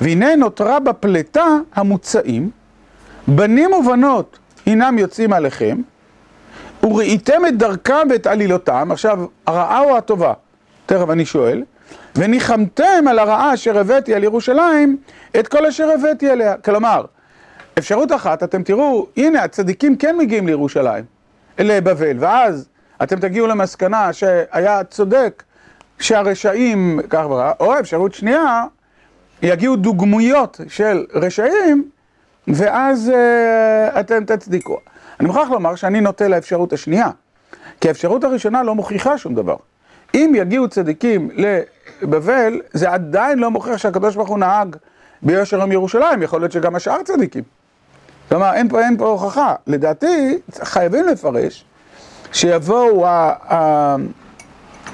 והנה 0.00 0.36
נותרה 0.36 0.80
בפלטה 0.80 1.46
המוצאים, 1.74 2.50
בנים 3.28 3.72
ובנות 3.72 4.38
הנם 4.66 4.98
יוצאים 4.98 5.32
עליכם, 5.32 5.76
וראיתם 6.82 7.46
את 7.48 7.56
דרכם 7.58 8.08
ואת 8.10 8.26
עלילותם, 8.26 8.88
עכשיו, 8.92 9.24
הרעה 9.46 9.80
או 9.80 9.96
הטובה? 9.96 10.32
תכף 10.86 11.10
אני 11.10 11.24
שואל, 11.24 11.62
וניחמתם 12.16 13.08
על 13.08 13.18
הרעה 13.18 13.54
אשר 13.54 13.78
הבאתי 13.78 14.14
על 14.14 14.24
ירושלים, 14.24 14.96
את 15.40 15.48
כל 15.48 15.66
אשר 15.66 15.90
הבאתי 15.90 16.30
עליה. 16.30 16.54
כלומר, 16.64 17.04
אפשרות 17.78 18.12
אחת, 18.12 18.42
אתם 18.42 18.62
תראו, 18.62 19.06
הנה 19.16 19.42
הצדיקים 19.42 19.96
כן 19.96 20.16
מגיעים 20.18 20.46
לירושלים, 20.46 21.13
לבבל, 21.58 22.16
ואז 22.18 22.68
אתם 23.02 23.20
תגיעו 23.20 23.46
למסקנה 23.46 24.12
שהיה 24.12 24.84
צודק 24.84 25.42
שהרשעים, 25.98 27.00
כך 27.10 27.24
ורע, 27.28 27.52
או 27.60 27.78
אפשרות 27.78 28.14
שנייה, 28.14 28.64
יגיעו 29.42 29.76
דוגמויות 29.76 30.60
של 30.68 31.06
רשעים, 31.14 31.90
ואז 32.48 33.12
uh, 33.14 34.00
אתם 34.00 34.24
תצדיקו. 34.24 34.78
אני 35.20 35.28
מוכרח 35.28 35.50
לומר 35.50 35.74
שאני 35.74 36.00
נוטה 36.00 36.28
לאפשרות 36.28 36.72
השנייה, 36.72 37.10
כי 37.80 37.88
האפשרות 37.88 38.24
הראשונה 38.24 38.62
לא 38.62 38.74
מוכיחה 38.74 39.18
שום 39.18 39.34
דבר. 39.34 39.56
אם 40.14 40.32
יגיעו 40.36 40.68
צדיקים 40.68 41.30
לבבל, 42.02 42.60
זה 42.72 42.90
עדיין 42.90 43.38
לא 43.38 43.50
מוכיח 43.50 43.76
שהקדוש 43.76 44.16
ברוך 44.16 44.28
הוא 44.28 44.38
נהג 44.38 44.76
ביושר 45.22 45.62
עם 45.62 45.72
ירושלים, 45.72 46.22
יכול 46.22 46.40
להיות 46.40 46.52
שגם 46.52 46.74
השאר 46.74 47.02
צדיקים. 47.02 47.44
כלומר, 48.28 48.54
אין 48.54 48.68
פה, 48.68 48.80
אין 48.80 48.96
פה 48.96 49.06
הוכחה. 49.06 49.54
לדעתי, 49.66 50.38
חייבים 50.62 51.06
לפרש 51.06 51.64
שיבואו, 52.32 53.06
ה, 53.06 53.34
ה, 53.52 53.96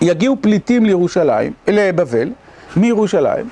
יגיעו 0.01 0.37
פליטים 0.41 0.85
לירושלים, 0.85 1.53
לבבל, 1.67 2.31
מירושלים, 2.77 3.49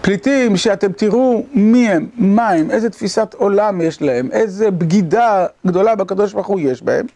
פליטים 0.00 0.56
שאתם 0.56 0.92
תראו 0.92 1.44
מי 1.52 1.88
הם, 1.88 2.06
מה 2.14 2.48
הם, 2.48 2.70
איזה 2.70 2.90
תפיסת 2.90 3.34
עולם 3.34 3.80
יש 3.80 4.02
להם, 4.02 4.28
איזה 4.32 4.70
בגידה 4.70 5.46
גדולה 5.66 5.94
בקדוש 5.94 6.32
ברוך 6.32 6.46
הוא 6.46 6.60
יש 6.60 6.82
בהם, 6.82 7.06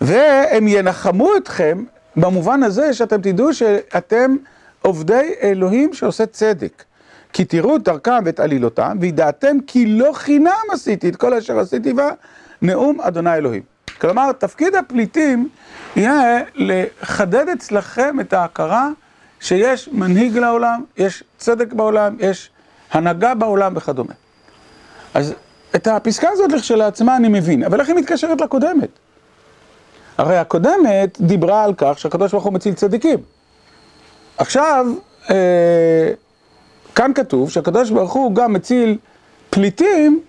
והם 0.00 0.68
ינחמו 0.68 1.36
אתכם 1.36 1.84
במובן 2.16 2.62
הזה 2.62 2.94
שאתם 2.94 3.20
תדעו 3.20 3.54
שאתם 3.54 4.36
עובדי 4.82 5.34
אלוהים 5.42 5.92
שעושה 5.92 6.26
צדק. 6.26 6.84
כי 7.32 7.44
תראו 7.44 7.76
את 7.76 7.82
דרכם 7.82 8.22
ואת 8.24 8.40
עלילותם, 8.40 8.96
וידעתם 9.00 9.56
כי 9.66 9.86
לא 9.86 10.10
חינם 10.14 10.66
עשיתי 10.72 11.08
את 11.08 11.16
כל 11.16 11.34
אשר 11.34 11.58
עשיתי 11.58 11.92
בה, 11.92 12.10
נאום 12.62 13.00
אדוני 13.00 13.34
אלוהים. 13.34 13.62
כלומר, 14.00 14.32
תפקיד 14.32 14.74
הפליטים 14.74 15.48
יהיה 15.96 16.40
לחדד 16.54 17.48
אצלכם 17.48 18.20
את 18.20 18.32
ההכרה 18.32 18.88
שיש 19.40 19.88
מנהיג 19.92 20.38
לעולם, 20.38 20.84
יש 20.96 21.24
צדק 21.38 21.72
בעולם, 21.72 22.16
יש 22.20 22.50
הנהגה 22.92 23.34
בעולם 23.34 23.76
וכדומה. 23.76 24.12
אז 25.14 25.34
את 25.74 25.86
הפסקה 25.86 26.28
הזאת 26.32 26.52
לכשלעצמה 26.52 27.16
אני 27.16 27.28
מבין, 27.28 27.64
אבל 27.64 27.80
איך 27.80 27.88
היא 27.88 27.96
מתקשרת 27.96 28.40
לקודמת? 28.40 28.88
הרי 30.18 30.38
הקודמת 30.38 31.20
דיברה 31.20 31.64
על 31.64 31.74
כך 31.76 31.98
שהקדוש 31.98 32.32
ברוך 32.32 32.44
הוא 32.44 32.52
מציל 32.52 32.74
צדיקים. 32.74 33.18
עכשיו, 34.38 34.86
אה, 35.30 36.12
כאן 36.94 37.12
כתוב 37.14 37.50
שהקדוש 37.50 37.90
ברוך 37.90 38.12
הוא 38.12 38.34
גם 38.34 38.52
מציל 38.52 38.98
פליטים 39.50 40.20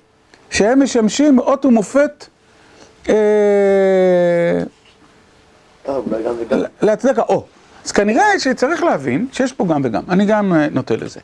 שהם 0.50 0.84
משמשים 0.84 1.40
אות 1.40 1.66
ומופת 1.66 2.28
אה. 3.10 3.14
להצדקה. 6.82 7.22
או, 7.22 7.46
אז 7.86 7.92
כנראה 7.92 8.40
שצריך 8.40 8.84
להבין 8.84 9.28
שיש 9.32 9.54
פה 9.54 9.66
גם 9.66 9.82
וגם, 9.84 10.04
אני 10.10 10.26
גם 10.26 10.54
אה, 10.54 10.68
נוטה 10.72 10.96
לזה. 10.96 11.20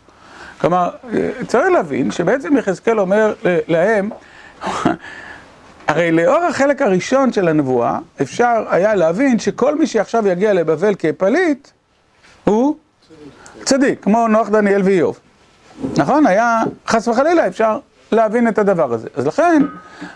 כלומר, 0.62 0.90
אה, 1.14 1.30
צריך 1.48 1.70
להבין 1.70 2.12
שבעצם 2.12 2.58
יחזקאל 2.58 3.00
אומר 3.00 3.34
להם, 3.68 4.10
הרי 5.88 6.12
לאור 6.12 6.44
החלק 6.44 6.82
הראשון 6.82 7.34
של 7.34 7.48
הנבואה, 7.48 8.00
אפשר 8.22 8.66
היה 8.70 8.96
להבין 8.96 9.40
שכל 9.40 9.76
מי 9.76 9.88
שעכשיו 9.88 10.28
יגיע 10.28 10.54
לבבל 10.54 10.96
כפליט, 10.96 11.68
הוא 12.44 12.76
צדיק, 13.64 14.04
כמו 14.04 14.28
נוח, 14.28 14.50
דניאל 14.50 14.82
ואיוב. 14.84 15.20
נכון? 15.98 16.28
היה, 16.28 16.62
חס 16.88 17.08
וחלילה, 17.08 17.48
אפשר 17.48 17.80
להבין 18.12 18.48
את 18.48 18.58
הדבר 18.58 18.94
הזה. 18.94 19.08
אז 19.16 19.28
לכן, 19.28 19.64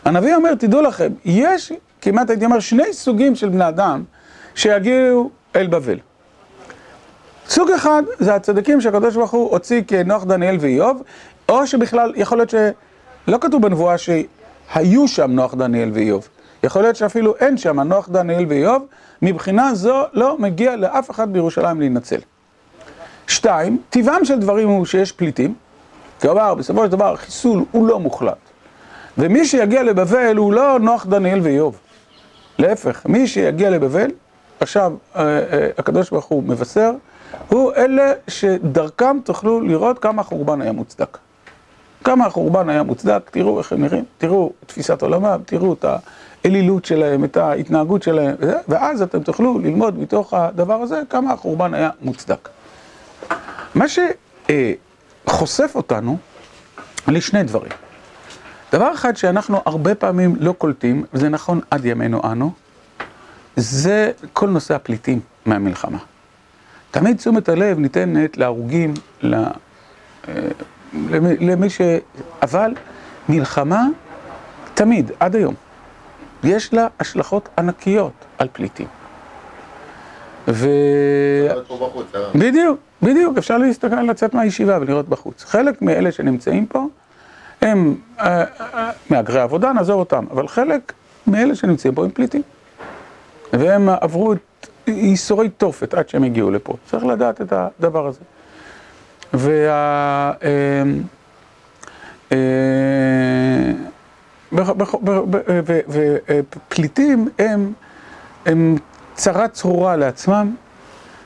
הנביא 0.06 0.36
אומר, 0.36 0.56
תדעו 0.56 0.82
לכם, 0.82 1.12
יש 1.26 1.72
כמעט 2.02 2.30
הייתי 2.30 2.46
אומר 2.46 2.60
שני 2.60 2.94
סוגים 2.94 3.36
של 3.36 3.50
בני 3.50 3.68
אדם 3.68 4.04
שיגיעו 4.56 5.30
אל 5.56 5.68
בבל. 5.68 5.98
סוג 7.48 7.72
אחד 7.72 8.04
זה 8.20 8.36
הצדיקים 8.36 8.82
שהקדוש 8.82 9.16
ברוך 9.16 9.32
הוא 9.32 9.52
הוציא 9.52 9.82
כנוח, 9.88 10.24
דניאל 10.24 10.58
ואיוב, 10.60 11.04
או 11.50 11.68
שבכלל 11.68 12.14
יכול 12.16 12.38
להיות 12.38 12.50
שלא 12.50 13.38
כתוב 13.42 13.62
בנבואה 13.62 13.96
שהיו 13.98 15.08
שם 15.08 15.32
נוח, 15.32 15.54
דניאל 15.54 15.92
ואיוב. 15.94 16.28
יכול 16.64 16.82
להיות 16.82 16.96
שאפילו 16.96 17.36
אין 17.40 17.58
שם 17.58 17.80
נוח, 17.80 18.10
דניאל 18.10 18.46
ואיוב, 18.50 18.86
מבחינה 19.22 19.76
זו 19.76 20.04
לא 20.14 20.38
מגיע 20.40 20.76
לאף 20.76 21.12
אחד 21.12 21.34
בירושלים 21.34 21.80
להינצל. 21.80 22.20
שתיים, 23.28 23.82
טבעם 23.90 24.26
של 24.26 24.40
דברים 24.40 24.68
הוא 24.70 24.86
שיש 24.86 25.12
פליטים, 25.12 25.54
כלומר, 26.22 26.54
בסופו 26.56 26.86
של 26.86 26.92
דבר 26.92 27.14
החיסול 27.14 27.66
הוא 27.72 27.88
לא 27.88 28.00
מוחלט. 28.00 28.38
ומי 29.18 29.46
שיגיע 29.46 29.84
לבבל 29.84 30.38
הוא 30.38 30.54
לא 30.54 30.80
נוח, 30.80 31.06
דניאל 31.06 31.40
ואיוב. 31.44 31.78
להפך, 32.60 33.06
מי 33.06 33.28
שיגיע 33.28 33.70
לבבל, 33.70 34.08
עכשיו 34.60 34.94
אה, 35.16 35.22
אה, 35.22 35.70
הקדוש 35.78 36.10
ברוך 36.10 36.26
הוא 36.26 36.44
מבשר, 36.44 36.92
הוא 37.50 37.72
אלה 37.74 38.12
שדרכם 38.28 39.18
תוכלו 39.24 39.62
לראות 39.62 40.00
כמה 40.00 40.22
החורבן 40.22 40.62
היה 40.62 40.72
מוצדק. 40.72 41.18
כמה 42.04 42.26
החורבן 42.26 42.70
היה 42.70 42.84
מוצדק, 42.84 43.30
תראו 43.32 43.60
איך 43.60 43.74
הם 43.74 43.82
נראים, 43.82 44.04
תראו 44.18 44.52
את 44.64 44.68
תפיסת 44.68 45.02
עולמם, 45.02 45.40
תראו 45.46 45.74
את 45.74 45.86
האלילות 46.46 46.86
שלהם, 46.86 47.24
את 47.24 47.38
ההתנהגות 47.38 48.04
שלהם, 48.04 48.36
ואז 48.68 49.02
אתם 49.02 49.24
תוכלו 49.24 49.60
ללמוד 49.60 50.00
מתוך 50.00 50.34
הדבר 50.34 50.82
הזה 50.82 51.02
כמה 51.10 51.34
החורבן 51.34 51.74
היה 51.74 51.90
מוצדק. 52.02 52.50
מה 53.76 53.86
שחושף 55.26 55.72
אותנו 55.76 56.18
לשני 57.08 57.44
דברים. 57.44 57.72
דבר 58.72 58.94
אחד 58.94 59.18
שאנחנו 59.18 59.62
הרבה 59.66 59.96
פעמים 59.96 60.36
לא 60.40 60.52
קולטים, 60.52 61.06
וזה 61.14 61.30
נכון 61.30 61.62
עד 61.72 61.86
ימינו 61.86 62.22
אנו, 62.32 62.52
זה 63.56 64.12
כל 64.34 64.50
נושא 64.50 64.76
הפליטים 64.76 65.20
מהמלחמה. 65.46 65.98
תמיד 66.92 67.18
תשומת 67.18 67.50
הלב 67.50 67.80
ניתנת 67.80 68.38
להרוגים, 68.38 68.94
למי 71.40 71.70
ש... 71.70 71.82
אבל 72.42 72.74
מלחמה, 73.30 73.88
תמיד, 74.74 75.12
עד 75.20 75.36
היום, 75.36 75.54
יש 76.44 76.74
לה 76.74 76.88
השלכות 77.00 77.50
ענקיות 77.58 78.14
על 78.38 78.48
פליטים. 78.54 78.88
ו... 80.48 80.68
בדיוק, 82.36 82.80
בדיוק, 83.04 83.38
אפשר 83.38 83.58
להסתכל, 83.58 84.02
לצאת 84.02 84.34
מהישיבה 84.34 84.78
ולראות 84.82 85.10
בחוץ. 85.10 85.44
חלק 85.44 85.82
מאלה 85.82 86.12
שנמצאים 86.12 86.66
פה 86.66 86.88
הם 87.62 87.96
אה, 88.20 88.44
אה, 88.74 88.92
מהגרי 89.10 89.42
עבודה, 89.42 89.74
נעזור 89.74 90.00
אותם, 90.00 90.26
אבל 90.32 90.48
חלק 90.48 90.94
מאלה 91.28 91.56
שנמצאים 91.56 91.96
פה 91.96 92.04
הם 92.04 92.12
פליטים. 92.12 92.42
והם 93.54 93.90
עברו 93.90 94.34
את 94.34 94.68
ייסורי 94.88 95.50
תופת 95.50 95.94
עד 95.94 96.10
שהם 96.10 96.24
הגיעו 96.24 96.52
לפה. 96.52 96.76
צריך 96.86 97.06
לדעת 97.06 97.42
את 97.42 97.54
הדבר 97.54 98.08
הזה. 98.08 98.20
ופליטים 106.70 107.30
הם, 107.40 107.74
הם 108.46 108.76
צרה 109.16 109.48
צרורה 109.48 109.96
לעצמם, 109.96 110.56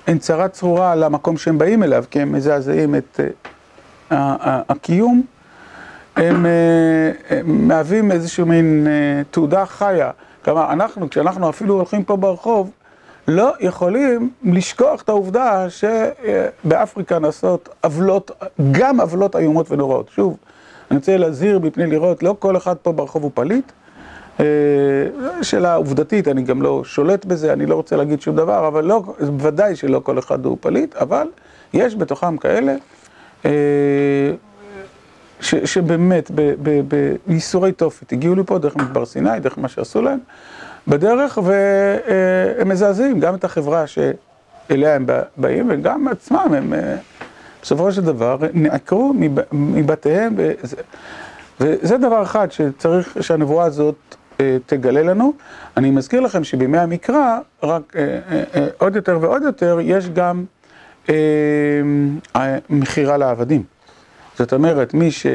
הם 0.07 0.17
צרה 0.17 0.47
צרורה 0.47 0.95
למקום 0.95 1.37
שהם 1.37 1.57
באים 1.57 1.83
אליו, 1.83 2.03
כי 2.11 2.21
הם 2.21 2.31
מזעזעים 2.31 2.95
את 2.95 3.19
הקיום, 4.69 5.23
הם 6.15 6.45
מהווים 7.43 8.11
איזושהי 8.11 8.43
מין 8.43 8.87
תעודה 9.31 9.65
חיה. 9.65 10.11
כלומר, 10.45 10.73
אנחנו, 10.73 11.09
כשאנחנו 11.09 11.49
אפילו 11.49 11.75
הולכים 11.75 12.03
פה 12.03 12.15
ברחוב, 12.15 12.71
לא 13.27 13.53
יכולים 13.59 14.31
לשכוח 14.43 15.01
את 15.01 15.09
העובדה 15.09 15.65
שבאפריקה 15.69 17.19
נעשות 17.19 17.69
עוולות, 17.83 18.31
גם 18.71 19.01
עוולות 19.01 19.35
איומות 19.35 19.71
ונוראות. 19.71 20.09
שוב, 20.09 20.37
אני 20.91 20.97
רוצה 20.97 21.17
להזהיר 21.17 21.59
מפני 21.59 21.87
לראות, 21.87 22.23
לא 22.23 22.35
כל 22.39 22.57
אחד 22.57 22.75
פה 22.75 22.91
ברחוב 22.91 23.23
הוא 23.23 23.31
פליט. 23.33 23.71
שאלה 25.41 25.75
עובדתית, 25.75 26.27
אני 26.27 26.41
גם 26.41 26.61
לא 26.61 26.83
שולט 26.85 27.25
בזה, 27.25 27.53
אני 27.53 27.65
לא 27.65 27.75
רוצה 27.75 27.95
להגיד 27.95 28.21
שום 28.21 28.35
דבר, 28.35 28.67
אבל 28.67 28.83
לא, 28.83 29.03
ודאי 29.39 29.75
שלא 29.75 29.99
כל 29.99 30.19
אחד 30.19 30.45
הוא 30.45 30.57
פליט, 30.61 30.95
אבל 30.95 31.27
יש 31.73 31.95
בתוכם 31.95 32.37
כאלה 32.37 32.75
ש, 35.41 35.55
שבאמת 35.55 36.31
בייסורי 37.27 37.71
תופת 37.71 38.11
הגיעו 38.11 38.35
לפה 38.35 38.57
דרך 38.59 38.75
מדבר 38.75 39.05
סיני, 39.05 39.39
דרך 39.39 39.57
מה 39.57 39.67
שעשו 39.67 40.01
להם. 40.01 40.19
בדרך, 40.87 41.39
והם 41.43 42.69
מזעזעים 42.69 43.19
גם 43.19 43.35
את 43.35 43.43
החברה 43.43 43.85
שאליה 43.87 44.95
הם 44.95 45.05
באים, 45.37 45.67
וגם 45.69 46.07
עצמם, 46.07 46.53
הם 46.57 46.73
בסופו 47.61 47.91
של 47.91 48.01
דבר 48.01 48.37
נעקרו 48.53 49.13
מבתיהם, 49.51 50.35
וזה 51.59 51.97
דבר 51.97 52.23
אחד 52.23 52.51
שצריך 52.51 53.17
שהנבואה 53.21 53.65
הזאת 53.65 54.15
תגלה 54.65 55.03
לנו. 55.03 55.33
אני 55.77 55.91
מזכיר 55.91 56.19
לכם 56.19 56.43
שבימי 56.43 56.77
המקרא, 56.77 57.39
רק 57.63 57.93
עוד 58.77 58.95
יותר 58.95 59.17
ועוד 59.21 59.43
יותר, 59.43 59.79
יש 59.81 60.09
גם 60.09 60.45
מכירה 62.69 63.17
לעבדים. 63.17 63.63
זאת 64.37 64.53
אומרת, 64.53 64.93
מי 64.93 65.11
ש... 65.11 65.25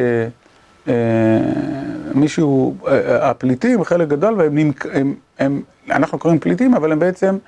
מישהו, 2.15 2.77
הפליטים, 3.21 3.85
חלק 3.85 4.09
גדול, 4.09 4.35
והם 4.35 4.55
נמכ... 4.59 4.87
הם, 4.93 5.15
הם, 5.39 5.63
אנחנו 5.91 6.19
קוראים 6.19 6.41
פליטים, 6.41 6.75
אבל 6.75 6.93
הם 6.93 6.99
בעצם 6.99 7.39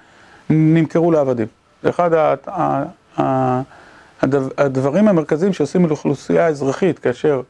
נמכרו 0.50 1.12
לעבדים. 1.12 1.46
זה 1.82 1.90
אחד 1.90 2.10
הדברים 4.58 5.08
המרכזיים 5.08 5.52
שעושים 5.52 5.86
לאוכלוסייה 5.86 6.46
האזרחית 6.46 6.98
כאשר 6.98 7.40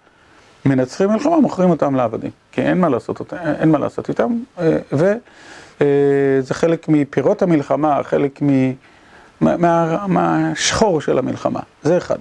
מנצחים 0.64 1.10
מלחמה, 1.10 1.40
מוכרים 1.40 1.70
אותם 1.70 1.94
לעבדים, 1.94 2.30
כי 2.52 2.62
אין 2.62 2.80
מה 2.80 2.88
לעשות, 2.88 3.20
אותם, 3.20 3.36
אין 3.36 3.70
מה 3.70 3.78
לעשות 3.78 4.08
איתם, 4.08 4.32
וזה 4.92 6.54
חלק 6.54 6.88
מפירות 6.88 7.42
המלחמה, 7.42 8.02
חלק 8.02 8.42
מה, 9.40 9.56
מה, 9.56 10.06
מהשחור 10.06 11.00
של 11.00 11.18
המלחמה, 11.18 11.60
זה 11.82 11.96
אחד. 11.96 12.18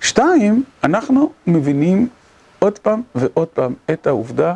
שתיים, 0.00 0.62
אנחנו 0.84 1.32
מבינים 1.46 2.08
עוד 2.58 2.78
פעם 2.78 3.02
ועוד 3.14 3.48
פעם 3.48 3.74
את 3.92 4.06
העובדה 4.06 4.54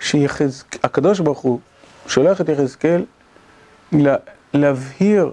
שהקדוש 0.00 1.20
ברוך 1.20 1.38
הוא 1.38 1.60
שולח 2.06 2.40
את 2.40 2.48
יחזקאל 2.48 3.04
להבהיר, 4.54 5.32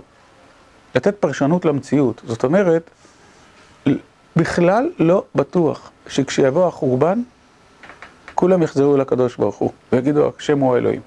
לתת 0.95 1.15
פרשנות 1.19 1.65
למציאות. 1.65 2.21
זאת 2.25 2.43
אומרת, 2.43 2.89
בכלל 4.37 4.89
לא 4.99 5.23
בטוח 5.35 5.91
שכשיבוא 6.07 6.67
החורבן, 6.67 7.21
כולם 8.35 8.63
יחזרו 8.63 8.97
לקדוש 8.97 9.35
ברוך 9.35 9.55
הוא 9.55 9.71
ויגידו, 9.91 10.31
השם 10.39 10.59
הוא 10.59 10.75
האלוהים. 10.75 11.01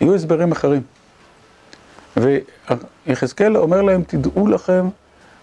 יהיו 0.00 0.14
הסברים 0.14 0.52
אחרים. 0.52 0.82
ויחזקאל 2.16 3.56
אומר 3.56 3.82
להם, 3.82 4.02
תדעו 4.06 4.46
לכם, 4.46 4.88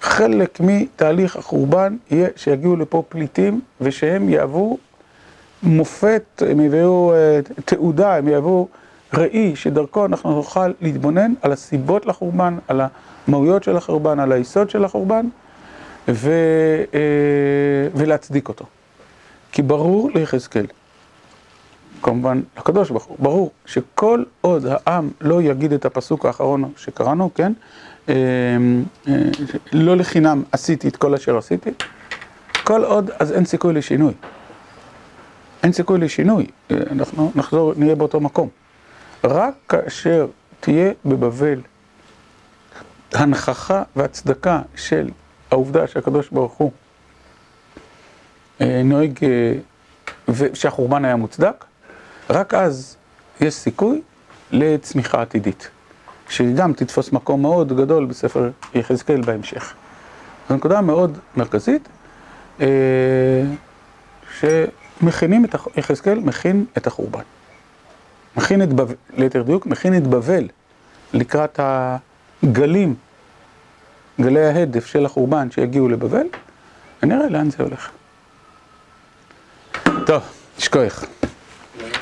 חלק 0.01 0.59
מתהליך 0.59 1.35
החורבן 1.35 1.97
יהיה 2.11 2.29
שיגיעו 2.35 2.75
לפה 2.75 3.03
פליטים 3.09 3.61
ושהם 3.81 4.29
יהוו 4.29 4.77
מופת, 5.63 6.43
הם 6.47 6.59
יביאו 6.59 7.13
תעודה, 7.65 8.15
הם 8.15 8.27
יהוו 8.27 8.67
ראי 9.13 9.55
שדרכו 9.55 10.05
אנחנו 10.05 10.35
נוכל 10.35 10.71
להתבונן 10.81 11.33
על 11.41 11.51
הסיבות 11.51 12.05
לחורבן, 12.05 12.57
על 12.67 12.81
המהויות 13.27 13.63
של 13.63 13.77
החורבן, 13.77 14.19
על 14.19 14.31
היסוד 14.31 14.69
של 14.69 14.85
החורבן. 14.85 15.27
ולהצדיק 17.95 18.49
אותו. 18.49 18.65
כי 19.51 19.61
ברור 19.61 20.09
ליחזקאל, 20.15 20.65
כמובן 22.03 22.41
לקדוש 22.57 22.89
ברוך 22.89 23.03
הוא, 23.03 23.17
ברור 23.19 23.51
שכל 23.65 24.23
עוד 24.41 24.65
העם 24.69 25.09
לא 25.21 25.41
יגיד 25.41 25.73
את 25.73 25.85
הפסוק 25.85 26.25
האחרון 26.25 26.71
שקראנו, 26.77 27.29
כן? 27.35 27.53
לא 29.73 29.97
לחינם 29.97 30.43
עשיתי 30.51 30.87
את 30.87 30.97
כל 30.97 31.13
אשר 31.13 31.37
עשיתי, 31.37 31.69
כל 32.63 32.83
עוד 32.83 33.11
אז 33.19 33.31
אין 33.31 33.45
סיכוי 33.45 33.73
לשינוי. 33.73 34.13
אין 35.63 35.71
סיכוי 35.73 35.99
לשינוי, 35.99 36.45
אנחנו 36.71 37.31
נחזור, 37.35 37.73
נהיה 37.77 37.95
באותו 37.95 38.19
מקום. 38.19 38.49
רק 39.23 39.53
כאשר 39.69 40.27
תהיה 40.59 40.91
בבבל 41.05 41.61
הנכחה 43.13 43.83
והצדקה 43.95 44.61
של 44.75 45.09
העובדה 45.51 45.87
שהקדוש 45.87 46.29
ברוך 46.29 46.53
הוא 46.53 46.71
נוהג 48.59 49.19
ושהחורבן 50.29 51.05
היה 51.05 51.15
מוצדק, 51.15 51.65
רק 52.29 52.53
אז 52.53 52.97
יש 53.41 53.53
סיכוי 53.53 54.01
לצמיחה 54.51 55.21
עתידית. 55.21 55.69
שהיא 56.29 56.55
גם 56.55 56.73
תתפוס 56.73 57.11
מקום 57.11 57.41
מאוד 57.41 57.77
גדול 57.77 58.05
בספר 58.05 58.49
יחזקאל 58.73 59.21
בהמשך. 59.21 59.73
זו 60.49 60.55
נקודה 60.55 60.81
מאוד 60.81 61.17
מרכזית, 61.37 61.89
שמכינים 64.39 65.45
את, 65.45 65.55
יחזקאל 65.77 66.19
מכין 66.19 66.65
את 66.77 66.87
החורבן. 66.87 67.21
מכין 68.37 68.61
את 68.61 68.73
בבל, 68.73 68.95
ליתר 69.17 69.41
דיוק, 69.41 69.65
מכין 69.65 69.97
את 69.97 70.07
בבל 70.07 70.47
לקראת 71.13 71.59
הגלים, 71.63 72.95
גלי 74.21 74.45
ההדף 74.45 74.85
של 74.85 75.05
החורבן 75.05 75.51
שיגיעו 75.51 75.89
לבבל, 75.89 76.27
ונראה 77.03 77.29
לאן 77.29 77.49
זה 77.49 77.63
הולך. 77.63 77.89
טוב, 80.05 80.23
נשכוח. 80.57 81.05